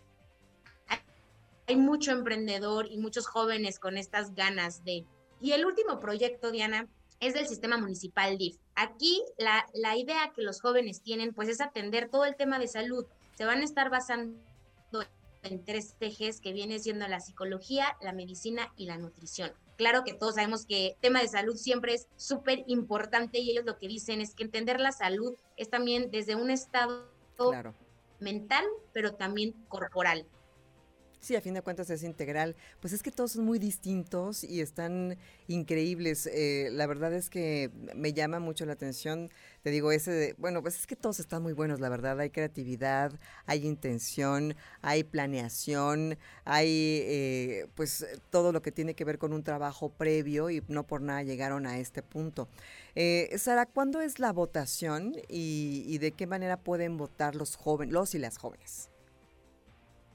hay- 1.65 1.75
mucho 1.75 2.11
emprendedor 2.11 2.87
y 2.91 2.97
muchos 2.97 3.25
jóvenes 3.25 3.79
con 3.79 3.97
estas 3.97 4.35
ganas 4.35 4.83
de... 4.83 5.05
Y 5.41 5.53
el 5.53 5.65
último 5.65 5.97
proyecto, 5.99 6.51
Diana, 6.51 6.87
es 7.19 7.33
del 7.33 7.47
sistema 7.47 7.77
municipal 7.77 8.37
DIF. 8.37 8.57
Aquí 8.75 9.23
la, 9.37 9.65
la 9.73 9.95
idea 9.97 10.31
que 10.35 10.43
los 10.43 10.61
jóvenes 10.61 11.01
tienen 11.01 11.33
pues 11.33 11.49
es 11.49 11.61
atender 11.61 12.09
todo 12.09 12.25
el 12.25 12.35
tema 12.35 12.59
de 12.59 12.67
salud. 12.67 13.05
Se 13.35 13.45
van 13.45 13.61
a 13.61 13.63
estar 13.63 13.89
basando 13.89 14.37
en 15.43 15.63
tres 15.63 15.95
ejes 15.99 16.39
que 16.41 16.53
viene 16.53 16.79
siendo 16.79 17.08
la 17.08 17.19
psicología, 17.19 17.97
la 18.01 18.13
medicina 18.13 18.73
y 18.77 18.86
la 18.86 18.97
nutrición. 18.97 19.51
Claro 19.77 20.03
que 20.03 20.13
todos 20.13 20.36
sabemos 20.36 20.65
que 20.65 20.88
el 20.89 20.95
tema 20.99 21.21
de 21.21 21.27
salud 21.27 21.56
siempre 21.56 21.93
es 21.93 22.08
súper 22.15 22.63
importante 22.67 23.39
y 23.39 23.51
ellos 23.51 23.65
lo 23.65 23.77
que 23.77 23.88
dicen 23.88 24.21
es 24.21 24.36
que 24.36 24.43
entender 24.43 24.79
la 24.79 24.91
salud 24.91 25.36
es 25.58 25.69
también 25.69 26.12
desde 26.12 26.36
un 26.36 26.49
estado 26.51 27.12
Claro. 27.36 27.73
mental, 28.19 28.63
pero 28.93 29.15
también 29.15 29.53
corporal. 29.67 30.25
Sí, 31.23 31.38
a 31.38 31.41
fin 31.41 31.53
de 31.53 31.62
cuentas 31.62 31.89
es 31.89 32.03
integral. 32.03 32.53
Pues 32.81 32.91
es 32.91 33.01
que 33.01 33.09
todos 33.09 33.31
son 33.31 33.45
muy 33.45 33.57
distintos 33.57 34.43
y 34.43 34.59
están 34.59 35.17
increíbles. 35.47 36.27
Eh, 36.27 36.67
la 36.73 36.86
verdad 36.86 37.13
es 37.13 37.29
que 37.29 37.71
me 37.95 38.12
llama 38.12 38.39
mucho 38.39 38.65
la 38.65 38.73
atención. 38.73 39.29
Te 39.62 39.69
digo, 39.69 39.93
ese, 39.93 40.12
de- 40.12 40.36
bueno, 40.38 40.62
pues 40.62 40.75
es 40.77 40.86
que 40.86 40.97
todos 40.97 41.21
están 41.21 41.41
muy 41.41 41.53
buenos, 41.53 41.79
la 41.79 41.88
verdad. 41.88 42.19
Hay 42.19 42.29
creatividad, 42.29 43.13
hay 43.45 43.65
intención, 43.65 44.53
hay 44.81 45.05
planeación, 45.05 46.17
hay 46.43 46.67
eh, 47.05 47.67
pues 47.75 48.05
todo 48.29 48.51
lo 48.51 48.62
que 48.62 48.73
tiene 48.73 48.93
que 48.93 49.05
ver 49.05 49.17
con 49.17 49.31
un 49.31 49.43
trabajo 49.43 49.88
previo 49.88 50.49
y 50.49 50.62
no 50.67 50.86
por 50.86 51.01
nada 51.01 51.23
llegaron 51.23 51.65
a 51.67 51.79
este 51.79 52.03
punto. 52.03 52.49
Eh, 52.95 53.33
Sara, 53.38 53.65
¿cuándo 53.65 54.01
es 54.01 54.19
la 54.19 54.33
votación 54.33 55.15
y, 55.29 55.86
y 55.88 55.99
de 55.99 56.12
qué 56.12 56.27
manera 56.27 56.57
pueden 56.57 56.97
votar 56.97 57.33
los 57.36 57.55
jóvenes, 57.55 57.93
los 57.93 58.13
y 58.13 58.19
las 58.19 58.38
jóvenes? 58.38 58.89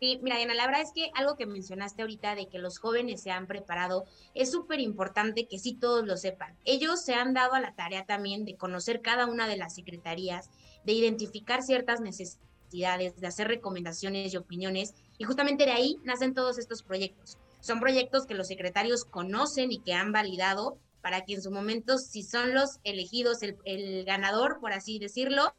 Sí, 0.01 0.21
mira, 0.23 0.37
Diana, 0.37 0.55
la 0.55 0.67
verdad 0.67 0.83
es 0.83 0.93
que 0.93 1.11
algo 1.15 1.37
que 1.37 1.47
mencionaste 1.47 2.03
ahorita 2.03 2.37
de 2.37 2.47
que 2.47 2.59
los 2.59 2.79
jóvenes 2.79 3.21
se 3.21 3.33
han 3.33 3.49
preparado, 3.49 4.05
es 4.35 4.53
súper 4.53 4.81
importante 4.81 5.49
que 5.49 5.59
sí 5.59 5.75
todos 5.75 6.07
lo 6.07 6.17
sepan. 6.17 6.57
Ellos 6.65 7.03
se 7.03 7.15
han 7.15 7.35
dado 7.35 7.55
a 7.55 7.61
la 7.61 7.75
tarea 7.75 8.07
también 8.07 8.45
de 8.45 8.57
conocer 8.57 9.01
cada 9.03 9.27
una 9.27 9.49
de 9.49 9.57
las 9.57 9.75
secretarías, 9.75 10.51
de 10.85 10.93
identificar 10.93 11.63
ciertas 11.63 12.01
necesidades, 12.01 13.21
de 13.21 13.27
hacer 13.27 13.49
recomendaciones 13.49 14.33
y 14.33 14.37
opiniones, 14.37 14.95
y 15.19 15.25
justamente 15.25 15.65
de 15.65 15.73
ahí 15.73 15.97
nacen 16.05 16.33
todos 16.33 16.59
estos 16.59 16.85
proyectos. 16.85 17.37
Son 17.61 17.81
proyectos 17.81 18.25
que 18.25 18.35
los 18.35 18.47
secretarios 18.47 19.05
conocen 19.05 19.73
y 19.73 19.81
que 19.81 19.95
han 19.95 20.13
validado 20.13 20.79
para 21.03 21.25
que 21.25 21.35
en 21.35 21.43
su 21.43 21.51
momento, 21.51 21.99
si 21.99 22.23
son 22.23 22.55
los 22.55 22.79
elegidos, 22.85 23.43
el, 23.43 23.57
el 23.65 24.05
ganador, 24.05 24.61
por 24.61 24.73
así 24.73 25.01
decirlo, 25.01 25.55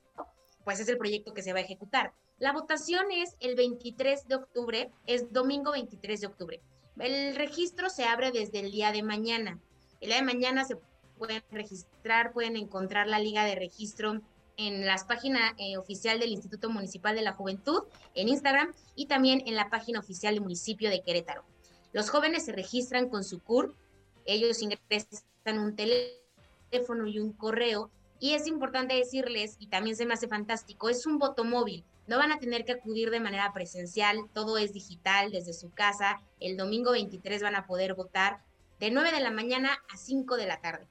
pues 0.64 0.80
es 0.80 0.88
el 0.88 0.98
proyecto 0.98 1.34
que 1.34 1.42
se 1.42 1.52
va 1.52 1.60
a 1.60 1.64
ejecutar. 1.64 2.14
La 2.40 2.54
votación 2.54 3.12
es 3.12 3.36
el 3.42 3.56
23 3.56 4.28
de 4.28 4.36
octubre, 4.36 4.92
es 5.06 5.34
domingo 5.34 5.74
23 5.74 6.22
de 6.22 6.28
octubre. 6.28 6.62
El 6.98 7.36
registro 7.36 7.90
se 7.90 8.06
abre 8.06 8.32
desde 8.32 8.60
el 8.60 8.72
día 8.72 8.94
de 8.94 9.04
mañana. 9.04 9.60
El 10.00 10.08
día 10.08 10.18
de 10.18 10.24
mañana 10.24 10.64
se 10.64 10.78
pueden 11.18 11.44
registrar, 11.52 12.32
pueden 12.32 12.56
encontrar 12.56 13.08
la 13.08 13.20
liga 13.20 13.44
de 13.44 13.56
registro 13.56 14.22
en 14.56 14.86
las 14.86 15.04
páginas 15.04 15.54
eh, 15.58 15.78
oficial 15.78 16.18
del 16.18 16.32
Instituto 16.32 16.70
Municipal 16.70 17.14
de 17.14 17.24
la 17.24 17.34
Juventud, 17.34 17.84
en 18.16 18.30
Instagram 18.30 18.74
y 18.96 19.08
también 19.08 19.44
en 19.46 19.56
la 19.56 19.70
página 19.70 20.00
oficial 20.00 20.34
del 20.34 20.44
municipio 20.44 20.90
de 20.90 21.02
Querétaro. 21.02 21.44
Los 21.92 22.10
jóvenes 22.10 22.46
se 22.46 22.54
registran 22.54 23.10
con 23.10 23.26
su 23.26 23.42
CUR, 23.42 23.76
ellos 24.26 24.62
ingresan 24.62 25.60
un 25.60 25.76
teléfono 25.76 27.06
y 27.06 27.20
un 27.20 27.34
correo 27.34 27.92
y 28.20 28.34
es 28.34 28.48
importante 28.48 28.96
decirles, 28.96 29.56
y 29.60 29.68
también 29.68 29.96
se 29.96 30.06
me 30.06 30.14
hace 30.14 30.28
fantástico, 30.28 30.90
es 30.90 31.06
un 31.06 31.20
voto 31.20 31.44
móvil. 31.44 31.86
No 32.10 32.18
van 32.18 32.32
a 32.32 32.40
tener 32.40 32.66
que 32.66 32.72
acudir 32.72 33.12
de 33.12 33.20
manera 33.20 33.54
presencial, 33.54 34.18
todo 34.34 34.58
es 34.58 34.74
digital 34.74 35.32
desde 35.32 35.54
su 35.54 35.70
casa. 35.70 36.20
El 36.40 36.58
domingo 36.58 36.94
23 36.94 37.44
van 37.44 37.56
a 37.56 37.68
poder 37.68 37.94
votar 37.94 38.40
de 38.80 38.90
9 38.90 39.12
de 39.12 39.20
la 39.20 39.30
mañana 39.30 39.78
a 39.94 39.96
5 39.96 40.36
de 40.36 40.48
la 40.48 40.60
tarde. 40.60 40.88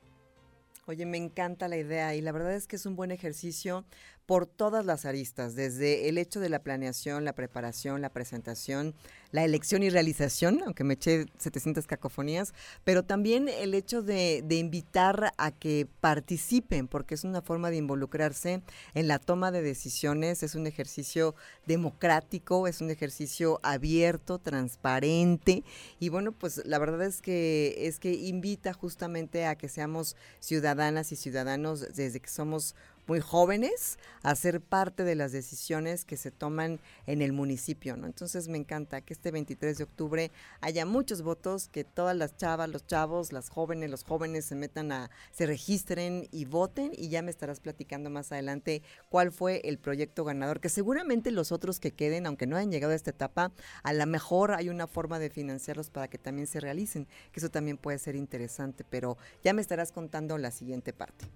Oye, 0.86 1.06
me 1.06 1.18
encanta 1.18 1.66
la 1.66 1.76
idea 1.76 2.14
y 2.14 2.20
la 2.20 2.30
verdad 2.30 2.54
es 2.54 2.68
que 2.68 2.76
es 2.76 2.86
un 2.86 2.94
buen 2.94 3.10
ejercicio 3.10 3.84
por 4.28 4.44
todas 4.44 4.84
las 4.84 5.06
aristas, 5.06 5.54
desde 5.54 6.10
el 6.10 6.18
hecho 6.18 6.38
de 6.38 6.50
la 6.50 6.58
planeación, 6.58 7.24
la 7.24 7.32
preparación, 7.32 8.02
la 8.02 8.10
presentación, 8.10 8.94
la 9.30 9.42
elección 9.42 9.82
y 9.82 9.88
realización, 9.88 10.60
aunque 10.66 10.84
me 10.84 10.94
eché 10.94 11.24
700 11.38 11.86
cacofonías, 11.86 12.52
pero 12.84 13.02
también 13.02 13.48
el 13.48 13.72
hecho 13.72 14.02
de, 14.02 14.42
de, 14.44 14.56
invitar 14.56 15.32
a 15.38 15.50
que 15.50 15.88
participen, 16.00 16.88
porque 16.88 17.14
es 17.14 17.24
una 17.24 17.40
forma 17.40 17.70
de 17.70 17.78
involucrarse 17.78 18.60
en 18.92 19.08
la 19.08 19.18
toma 19.18 19.50
de 19.50 19.62
decisiones, 19.62 20.42
es 20.42 20.54
un 20.54 20.66
ejercicio 20.66 21.34
democrático, 21.64 22.68
es 22.68 22.82
un 22.82 22.90
ejercicio 22.90 23.60
abierto, 23.62 24.38
transparente, 24.38 25.64
y 26.00 26.10
bueno, 26.10 26.32
pues 26.32 26.60
la 26.66 26.78
verdad 26.78 27.00
es 27.00 27.22
que, 27.22 27.86
es 27.86 27.98
que 27.98 28.12
invita 28.12 28.74
justamente 28.74 29.46
a 29.46 29.56
que 29.56 29.70
seamos 29.70 30.16
ciudadanas 30.38 31.12
y 31.12 31.16
ciudadanos 31.16 31.80
desde 31.94 32.20
que 32.20 32.28
somos 32.28 32.74
muy 33.08 33.20
jóvenes 33.20 33.98
a 34.22 34.34
ser 34.34 34.60
parte 34.60 35.02
de 35.02 35.14
las 35.14 35.32
decisiones 35.32 36.04
que 36.04 36.18
se 36.18 36.30
toman 36.30 36.78
en 37.06 37.22
el 37.22 37.32
municipio. 37.32 37.94
Entonces 37.94 38.48
me 38.48 38.58
encanta 38.58 39.00
que 39.00 39.14
este 39.14 39.30
23 39.30 39.78
de 39.78 39.84
octubre 39.84 40.30
haya 40.60 40.84
muchos 40.84 41.22
votos, 41.22 41.68
que 41.68 41.84
todas 41.84 42.14
las 42.14 42.36
chavas, 42.36 42.68
los 42.68 42.86
chavos, 42.86 43.32
las 43.32 43.48
jóvenes, 43.48 43.90
los 43.90 44.04
jóvenes 44.04 44.44
se 44.44 44.54
metan 44.54 44.92
a, 44.92 45.10
se 45.32 45.46
registren 45.46 46.28
y 46.30 46.44
voten 46.44 46.92
y 46.94 47.08
ya 47.08 47.22
me 47.22 47.30
estarás 47.30 47.60
platicando 47.60 48.10
más 48.10 48.30
adelante 48.30 48.82
cuál 49.08 49.32
fue 49.32 49.62
el 49.64 49.78
proyecto 49.78 50.24
ganador, 50.24 50.60
que 50.60 50.68
seguramente 50.68 51.30
los 51.30 51.50
otros 51.50 51.80
que 51.80 51.92
queden, 51.92 52.26
aunque 52.26 52.46
no 52.46 52.56
hayan 52.56 52.70
llegado 52.70 52.92
a 52.92 52.96
esta 52.96 53.10
etapa, 53.10 53.52
a 53.82 53.92
lo 53.94 54.06
mejor 54.06 54.52
hay 54.52 54.68
una 54.68 54.86
forma 54.86 55.18
de 55.18 55.30
financiarlos 55.30 55.88
para 55.88 56.08
que 56.08 56.18
también 56.18 56.46
se 56.46 56.60
realicen, 56.60 57.06
que 57.32 57.40
eso 57.40 57.48
también 57.48 57.78
puede 57.78 57.98
ser 57.98 58.16
interesante, 58.16 58.84
pero 58.84 59.16
ya 59.42 59.54
me 59.54 59.62
estarás 59.62 59.92
contando 59.92 60.36
la 60.36 60.50
siguiente 60.50 60.92
parte. 60.92 61.26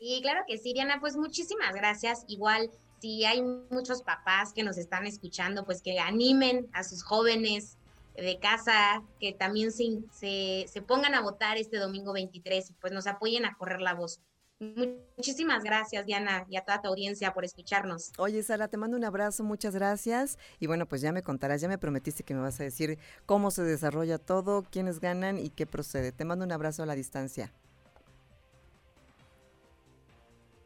Y 0.00 0.22
claro 0.22 0.40
que 0.48 0.56
sí, 0.56 0.72
Diana, 0.72 0.98
pues 0.98 1.16
muchísimas 1.16 1.74
gracias. 1.74 2.24
Igual, 2.26 2.70
si 3.00 3.24
hay 3.26 3.42
muchos 3.42 4.02
papás 4.02 4.54
que 4.54 4.62
nos 4.62 4.78
están 4.78 5.06
escuchando, 5.06 5.64
pues 5.66 5.82
que 5.82 6.00
animen 6.00 6.68
a 6.72 6.84
sus 6.84 7.02
jóvenes 7.02 7.76
de 8.16 8.38
casa, 8.38 9.02
que 9.20 9.34
también 9.34 9.72
se, 9.72 10.00
se, 10.10 10.66
se 10.68 10.82
pongan 10.82 11.14
a 11.14 11.20
votar 11.20 11.58
este 11.58 11.76
domingo 11.76 12.14
23 12.14 12.70
y 12.70 12.72
pues 12.74 12.92
nos 12.94 13.06
apoyen 13.06 13.44
a 13.44 13.54
correr 13.54 13.82
la 13.82 13.94
voz. 13.94 14.20
Muchísimas 15.16 15.64
gracias, 15.64 16.04
Diana, 16.04 16.44
y 16.48 16.56
a 16.56 16.64
toda 16.64 16.82
tu 16.82 16.88
audiencia 16.88 17.32
por 17.32 17.44
escucharnos. 17.46 18.12
Oye, 18.18 18.42
Sara, 18.42 18.68
te 18.68 18.76
mando 18.76 18.96
un 18.96 19.04
abrazo, 19.04 19.42
muchas 19.42 19.74
gracias. 19.74 20.38
Y 20.58 20.66
bueno, 20.66 20.86
pues 20.86 21.00
ya 21.00 21.12
me 21.12 21.22
contarás, 21.22 21.60
ya 21.60 21.68
me 21.68 21.78
prometiste 21.78 22.24
que 22.24 22.34
me 22.34 22.40
vas 22.40 22.60
a 22.60 22.64
decir 22.64 22.98
cómo 23.24 23.50
se 23.50 23.62
desarrolla 23.62 24.18
todo, 24.18 24.62
quiénes 24.70 25.00
ganan 25.00 25.38
y 25.38 25.50
qué 25.50 25.66
procede. 25.66 26.12
Te 26.12 26.26
mando 26.26 26.44
un 26.44 26.52
abrazo 26.52 26.82
a 26.82 26.86
la 26.86 26.94
distancia. 26.94 27.52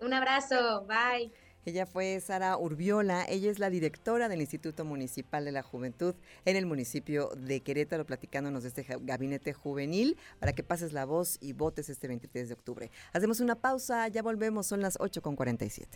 Un 0.05 0.13
abrazo, 0.13 0.85
bye. 0.87 1.33
Ella 1.65 1.87
fue 1.87 2.21
Sara 2.21 2.59
Urbiola, 2.59 3.25
ella 3.27 3.51
es 3.51 3.59
la 3.59 3.71
directora 3.71 4.29
del 4.29 4.43
Instituto 4.43 4.85
Municipal 4.85 5.47
de 5.47 5.53
la 5.53 5.63
Juventud 5.63 6.15
en 6.45 6.57
el 6.57 6.67
municipio 6.67 7.31
de 7.39 7.63
Querétaro, 7.63 8.05
platicándonos 8.05 8.65
de 8.65 8.69
este 8.69 8.87
gabinete 9.01 9.55
juvenil 9.55 10.19
para 10.41 10.53
que 10.53 10.63
pases 10.63 10.93
la 10.93 11.07
voz 11.07 11.39
y 11.41 11.55
votes 11.55 11.89
este 11.89 12.07
23 12.07 12.49
de 12.49 12.55
octubre. 12.55 12.91
Hacemos 13.15 13.41
una 13.41 13.55
pausa, 13.55 14.07
ya 14.09 14.23
volvemos, 14.23 14.67
son 14.67 14.83
las 14.83 14.99
8.47. 14.99 15.87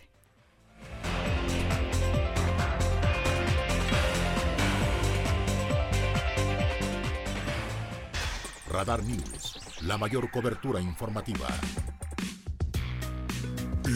Radar 8.71 9.03
News, 9.03 9.59
la 9.83 9.99
mayor 9.99 10.31
cobertura 10.31 10.81
informativa. 10.81 11.47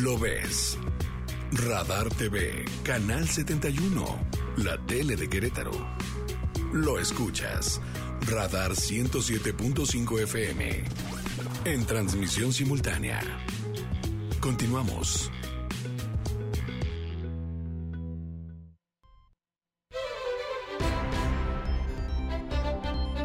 Lo 0.01 0.17
ves. 0.17 0.79
Radar 1.51 2.09
TV, 2.09 2.65
Canal 2.81 3.27
71, 3.27 4.03
la 4.57 4.83
tele 4.87 5.15
de 5.15 5.29
Querétaro. 5.29 5.71
Lo 6.71 6.97
escuchas. 6.97 7.79
Radar 8.21 8.71
107.5 8.71 10.23
FM. 10.23 10.83
En 11.65 11.85
transmisión 11.85 12.51
simultánea. 12.53 13.21
Continuamos. 14.39 15.29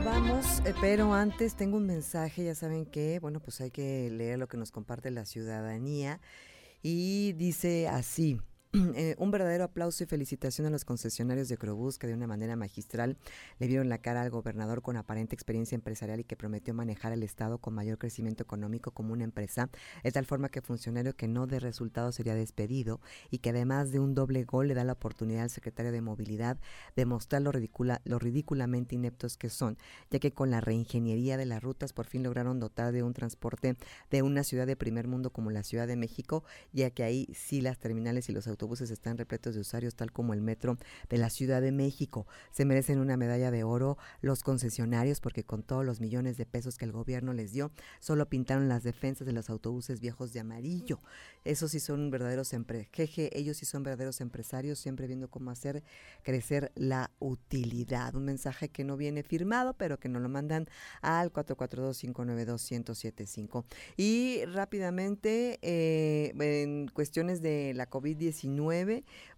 Vamos, 0.04 0.60
eh, 0.66 0.74
pero 0.82 1.14
antes 1.14 1.54
tengo 1.56 1.78
un 1.78 1.86
mensaje, 1.86 2.44
ya 2.44 2.54
saben 2.54 2.84
que, 2.84 3.20
bueno, 3.20 3.40
pues 3.40 3.58
hay 3.62 3.70
que 3.70 4.10
leer 4.10 4.38
lo 4.38 4.48
que 4.48 4.58
nos 4.58 4.70
comparte 4.70 5.10
la 5.10 5.24
ciudadanía 5.24 6.20
y 6.82 7.32
dice 7.32 7.88
así. 7.88 8.40
Eh, 8.98 9.14
un 9.18 9.30
verdadero 9.30 9.64
aplauso 9.64 10.02
y 10.02 10.06
felicitación 10.06 10.66
a 10.66 10.70
los 10.70 10.84
concesionarios 10.84 11.48
de 11.48 11.56
Crobús 11.56 11.98
que 11.98 12.06
de 12.06 12.14
una 12.14 12.26
manera 12.26 12.56
magistral 12.56 13.16
le 13.58 13.66
vieron 13.66 13.88
la 13.88 13.98
cara 13.98 14.22
al 14.22 14.30
gobernador 14.30 14.82
con 14.82 14.96
aparente 14.96 15.34
experiencia 15.34 15.76
empresarial 15.76 16.20
y 16.20 16.24
que 16.24 16.36
prometió 16.36 16.74
manejar 16.74 17.12
el 17.12 17.22
Estado 17.22 17.58
con 17.58 17.74
mayor 17.74 17.98
crecimiento 17.98 18.42
económico 18.42 18.90
como 18.90 19.12
una 19.12 19.24
empresa, 19.24 19.70
de 20.02 20.12
tal 20.12 20.26
forma 20.26 20.48
que 20.48 20.62
funcionario 20.62 21.14
que 21.14 21.28
no 21.28 21.46
dé 21.46 21.60
resultados 21.60 22.16
sería 22.16 22.34
despedido 22.34 23.00
y 23.30 23.38
que 23.38 23.50
además 23.50 23.90
de 23.92 24.00
un 24.00 24.14
doble 24.14 24.44
gol 24.44 24.68
le 24.68 24.74
da 24.74 24.84
la 24.84 24.94
oportunidad 24.94 25.44
al 25.44 25.50
secretario 25.50 25.92
de 25.92 26.00
Movilidad 26.00 26.58
de 26.96 27.06
mostrar 27.06 27.42
lo, 27.42 27.52
ridícula, 27.52 28.00
lo 28.04 28.18
ridículamente 28.18 28.96
ineptos 28.96 29.36
que 29.36 29.48
son, 29.48 29.78
ya 30.10 30.18
que 30.18 30.32
con 30.32 30.50
la 30.50 30.60
reingeniería 30.60 31.36
de 31.36 31.46
las 31.46 31.62
rutas 31.62 31.92
por 31.92 32.06
fin 32.06 32.22
lograron 32.22 32.58
dotar 32.58 32.92
de 32.92 33.02
un 33.02 33.14
transporte 33.14 33.76
de 34.10 34.22
una 34.22 34.42
ciudad 34.44 34.66
de 34.66 34.76
primer 34.76 35.06
mundo 35.08 35.30
como 35.30 35.50
la 35.50 35.62
Ciudad 35.62 35.86
de 35.86 35.96
México, 35.96 36.44
ya 36.72 36.90
que 36.90 37.04
ahí 37.04 37.28
sí 37.34 37.60
las 37.60 37.78
terminales 37.78 38.28
y 38.28 38.32
los 38.32 38.46
autobuses 38.46 38.57
están 38.90 39.18
repletos 39.18 39.54
de 39.54 39.60
usuarios, 39.60 39.94
tal 39.94 40.12
como 40.12 40.34
el 40.34 40.40
metro 40.40 40.78
de 41.08 41.18
la 41.18 41.30
Ciudad 41.30 41.62
de 41.62 41.72
México. 41.72 42.26
Se 42.50 42.64
merecen 42.64 42.98
una 42.98 43.16
medalla 43.16 43.50
de 43.50 43.64
oro 43.64 43.98
los 44.20 44.42
concesionarios 44.42 45.20
porque 45.20 45.44
con 45.44 45.62
todos 45.62 45.84
los 45.84 46.00
millones 46.00 46.36
de 46.36 46.46
pesos 46.46 46.76
que 46.76 46.84
el 46.84 46.92
gobierno 46.92 47.32
les 47.32 47.52
dio, 47.52 47.70
solo 48.00 48.28
pintaron 48.28 48.68
las 48.68 48.82
defensas 48.82 49.26
de 49.26 49.32
los 49.32 49.50
autobuses 49.50 50.00
viejos 50.00 50.32
de 50.32 50.40
amarillo. 50.40 50.98
Esos 51.44 51.70
sí 51.70 51.80
son 51.80 52.10
verdaderos 52.10 52.52
jeje, 52.92 53.38
ellos 53.38 53.58
sí 53.58 53.66
son 53.66 53.82
verdaderos 53.82 54.20
empresarios, 54.20 54.78
siempre 54.78 55.06
viendo 55.06 55.28
cómo 55.28 55.50
hacer 55.50 55.82
crecer 56.22 56.72
la 56.74 57.10
utilidad. 57.18 58.14
Un 58.14 58.24
mensaje 58.24 58.68
que 58.68 58.84
no 58.84 58.96
viene 58.96 59.22
firmado, 59.22 59.74
pero 59.74 59.98
que 59.98 60.08
nos 60.08 60.22
lo 60.22 60.28
mandan 60.28 60.66
al 61.00 61.32
442-592-1075. 61.32 63.64
Y 63.96 64.44
rápidamente, 64.46 65.58
eh, 65.62 66.34
en 66.38 66.88
cuestiones 66.88 67.40
de 67.42 67.72
la 67.74 67.88
COVID-19, 67.88 68.47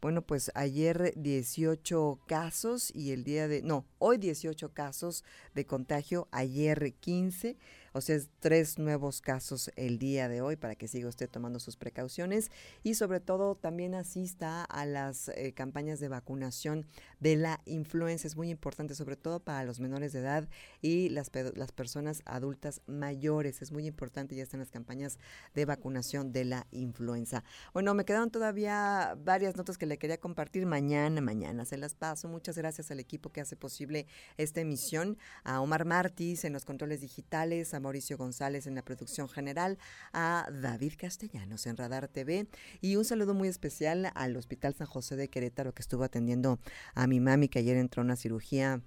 bueno, 0.01 0.23
pues 0.23 0.51
ayer 0.55 1.13
18 1.17 2.21
casos 2.27 2.95
y 2.95 3.13
el 3.13 3.25
día 3.25 3.49
de, 3.49 3.63
no, 3.63 3.85
hoy 3.99 4.19
18 4.19 4.73
casos 4.73 5.25
de 5.55 5.67
contagio, 5.67 6.29
ayer 6.31 6.95
15 7.01 7.57
O 7.93 8.01
sea, 8.01 8.19
tres 8.39 8.79
nuevos 8.79 9.21
casos 9.21 9.71
el 9.75 9.99
día 9.99 10.29
de 10.29 10.41
hoy 10.43 10.57
para 10.57 10.77
que 10.77 10.87
siga 10.87 11.09
usted 11.09 11.29
tomando 11.29 11.59
sus 11.59 11.77
precauciones 11.77 12.51
y 12.85 12.95
sobre 12.95 13.19
todo 13.19 13.57
también 13.57 13.95
asista 13.95 14.65
a 14.65 14.87
las 14.87 15.29
eh, 15.29 15.53
campañas 15.55 15.99
de 15.99 16.09
vacunación 16.09 16.87
de 17.19 17.37
la 17.37 17.61
influenza. 17.65 18.29
Es 18.29 18.37
muy 18.37 18.51
importante, 18.51 18.95
sobre 18.95 19.17
todo 19.17 19.41
para 19.41 19.65
los 19.65 19.81
menores 19.81 20.13
de 20.13 20.21
edad 20.21 20.49
y 20.81 21.09
las, 21.09 21.31
las 21.55 21.73
personas 21.73 22.23
adultas 22.27 22.81
mayores. 22.87 23.61
Es 23.61 23.73
muy 23.73 23.87
importante, 23.87 24.37
ya 24.37 24.45
están 24.45 24.61
las 24.61 24.71
campañas 24.71 25.19
de 25.55 25.65
vacunación 25.65 26.33
de 26.33 26.45
la 26.45 26.67
influenza. 26.71 27.43
Bueno, 27.73 27.95
me 27.95 28.05
quedaron 28.05 28.31
todavía 28.31 29.17
varias 29.25 29.57
notas 29.57 29.79
que 29.79 29.87
le 29.87 29.99
quería 29.99 30.19
compartir 30.19 30.65
mañana, 30.65 31.21
mañana 31.21 31.65
se 31.65 31.77
las 31.77 31.95
paso. 31.95 32.29
Muchas 32.29 32.57
gracias 32.57 32.91
al 32.91 33.01
equipo 33.01 33.33
que 33.33 33.41
hace 33.41 33.57
posible 33.57 34.07
esta 34.37 34.61
emisión, 34.61 35.19
a 35.43 35.61
Omar 35.61 35.85
Martis 35.85 36.45
en 36.45 36.53
los 36.53 36.65
controles 36.65 37.01
digitales, 37.01 37.75
Mauricio 37.81 38.17
González 38.17 38.67
en 38.67 38.75
la 38.75 38.83
producción 38.83 39.29
general, 39.29 39.79
a 40.13 40.49
David 40.53 40.95
Castellanos 40.99 41.67
en 41.67 41.77
Radar 41.77 42.09
TV 42.09 42.47
y 42.81 42.97
un 42.97 43.05
saludo 43.05 43.35
muy 43.35 43.49
especial 43.49 44.11
al 44.15 44.37
Hospital 44.37 44.75
San 44.75 44.87
José 44.87 45.17
de 45.17 45.29
Querétaro 45.29 45.75
que 45.75 45.83
estuvo 45.83 46.05
atendiendo 46.05 46.59
a 46.95 47.07
mi 47.07 47.21
mami 47.21 47.49
que 47.49 47.59
ayer 47.59 47.77
entró 47.77 48.03
a 48.03 48.05
una 48.05 48.17
cirugía 48.17 48.83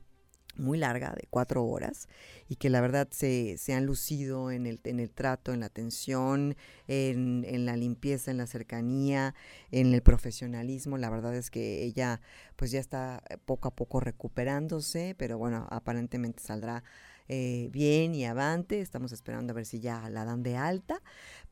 muy 0.56 0.78
larga, 0.78 1.14
de 1.16 1.28
cuatro 1.30 1.66
horas, 1.66 2.08
y 2.48 2.58
que 2.58 2.70
la 2.70 2.82
verdad 2.82 3.08
se, 3.12 3.58
se 3.58 3.74
han 3.74 3.86
lucido 3.86 4.52
en 4.52 4.68
el, 4.68 4.80
en 4.84 5.00
el 5.00 5.10
trato, 5.10 5.54
en 5.54 5.62
la 5.62 5.68
atención, 5.68 6.56
en, 6.88 7.44
en, 7.48 7.66
la 7.66 7.76
limpieza, 7.76 8.32
en 8.32 8.38
la 8.38 8.48
cercanía, 8.48 9.34
en 9.72 9.94
el 9.94 10.02
profesionalismo. 10.02 10.98
La 10.98 11.10
verdad 11.10 11.36
es 11.36 11.50
que 11.50 11.84
ella 11.84 12.22
pues 12.56 12.72
ya 12.72 12.80
está 12.80 13.24
poco 13.46 13.68
a 13.68 13.76
poco 13.76 14.00
recuperándose, 14.00 15.16
pero 15.18 15.38
bueno, 15.38 15.68
aparentemente 15.72 16.44
saldrá 16.44 16.84
eh, 17.28 17.70
bien 17.72 18.16
y 18.16 18.26
avante. 18.26 18.82
Estamos 18.82 19.12
esperando 19.12 19.52
a 19.52 19.56
ver 19.56 19.66
si 19.66 19.80
ya 19.80 20.10
la 20.10 20.26
dan 20.26 20.44
de 20.44 20.58
alta. 20.58 21.02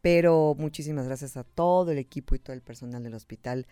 Pero 0.01 0.55
muchísimas 0.57 1.05
gracias 1.05 1.37
a 1.37 1.43
todo 1.43 1.91
el 1.91 1.97
equipo 1.97 2.35
y 2.35 2.39
todo 2.39 2.53
el 2.53 2.61
personal 2.61 3.03
del 3.03 3.13
hospital. 3.13 3.67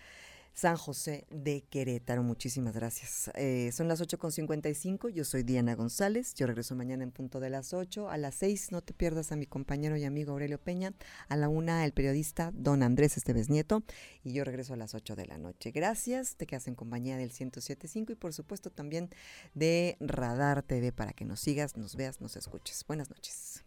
San 0.59 0.75
José 0.75 1.25
de 1.29 1.61
Querétaro. 1.61 2.21
Muchísimas 2.21 2.73
gracias. 2.73 3.31
Eh, 3.35 3.71
son 3.71 3.87
las 3.87 4.01
8.55, 4.01 5.07
yo 5.07 5.23
soy 5.23 5.43
Diana 5.43 5.73
González, 5.73 6.33
yo 6.33 6.47
regreso 6.47 6.75
mañana 6.75 7.05
en 7.05 7.11
punto 7.11 7.39
de 7.39 7.49
las 7.49 7.73
8. 7.73 8.09
A 8.09 8.17
las 8.17 8.35
6 8.35 8.73
no 8.73 8.81
te 8.81 8.93
pierdas 8.93 9.31
a 9.31 9.37
mi 9.37 9.45
compañero 9.45 9.95
y 9.95 10.03
amigo 10.03 10.33
Aurelio 10.33 10.59
Peña, 10.59 10.93
a 11.29 11.37
la 11.37 11.47
1 11.47 11.79
el 11.83 11.93
periodista 11.93 12.51
don 12.53 12.83
Andrés 12.83 13.15
Esteves 13.15 13.49
Nieto 13.49 13.83
y 14.21 14.33
yo 14.33 14.43
regreso 14.43 14.73
a 14.73 14.75
las 14.75 14.95
8 14.95 15.15
de 15.15 15.27
la 15.27 15.37
noche. 15.37 15.71
Gracias, 15.71 16.35
te 16.35 16.45
quedas 16.45 16.67
en 16.67 16.75
compañía 16.75 17.15
del 17.15 17.31
107.5 17.31 18.11
y 18.11 18.15
por 18.15 18.33
supuesto 18.33 18.69
también 18.69 19.11
de 19.53 19.95
Radar 20.01 20.63
TV 20.63 20.91
para 20.91 21.13
que 21.13 21.23
nos 21.23 21.39
sigas, 21.39 21.77
nos 21.77 21.95
veas, 21.95 22.19
nos 22.19 22.35
escuches. 22.35 22.83
Buenas 22.85 23.09
noches. 23.09 23.63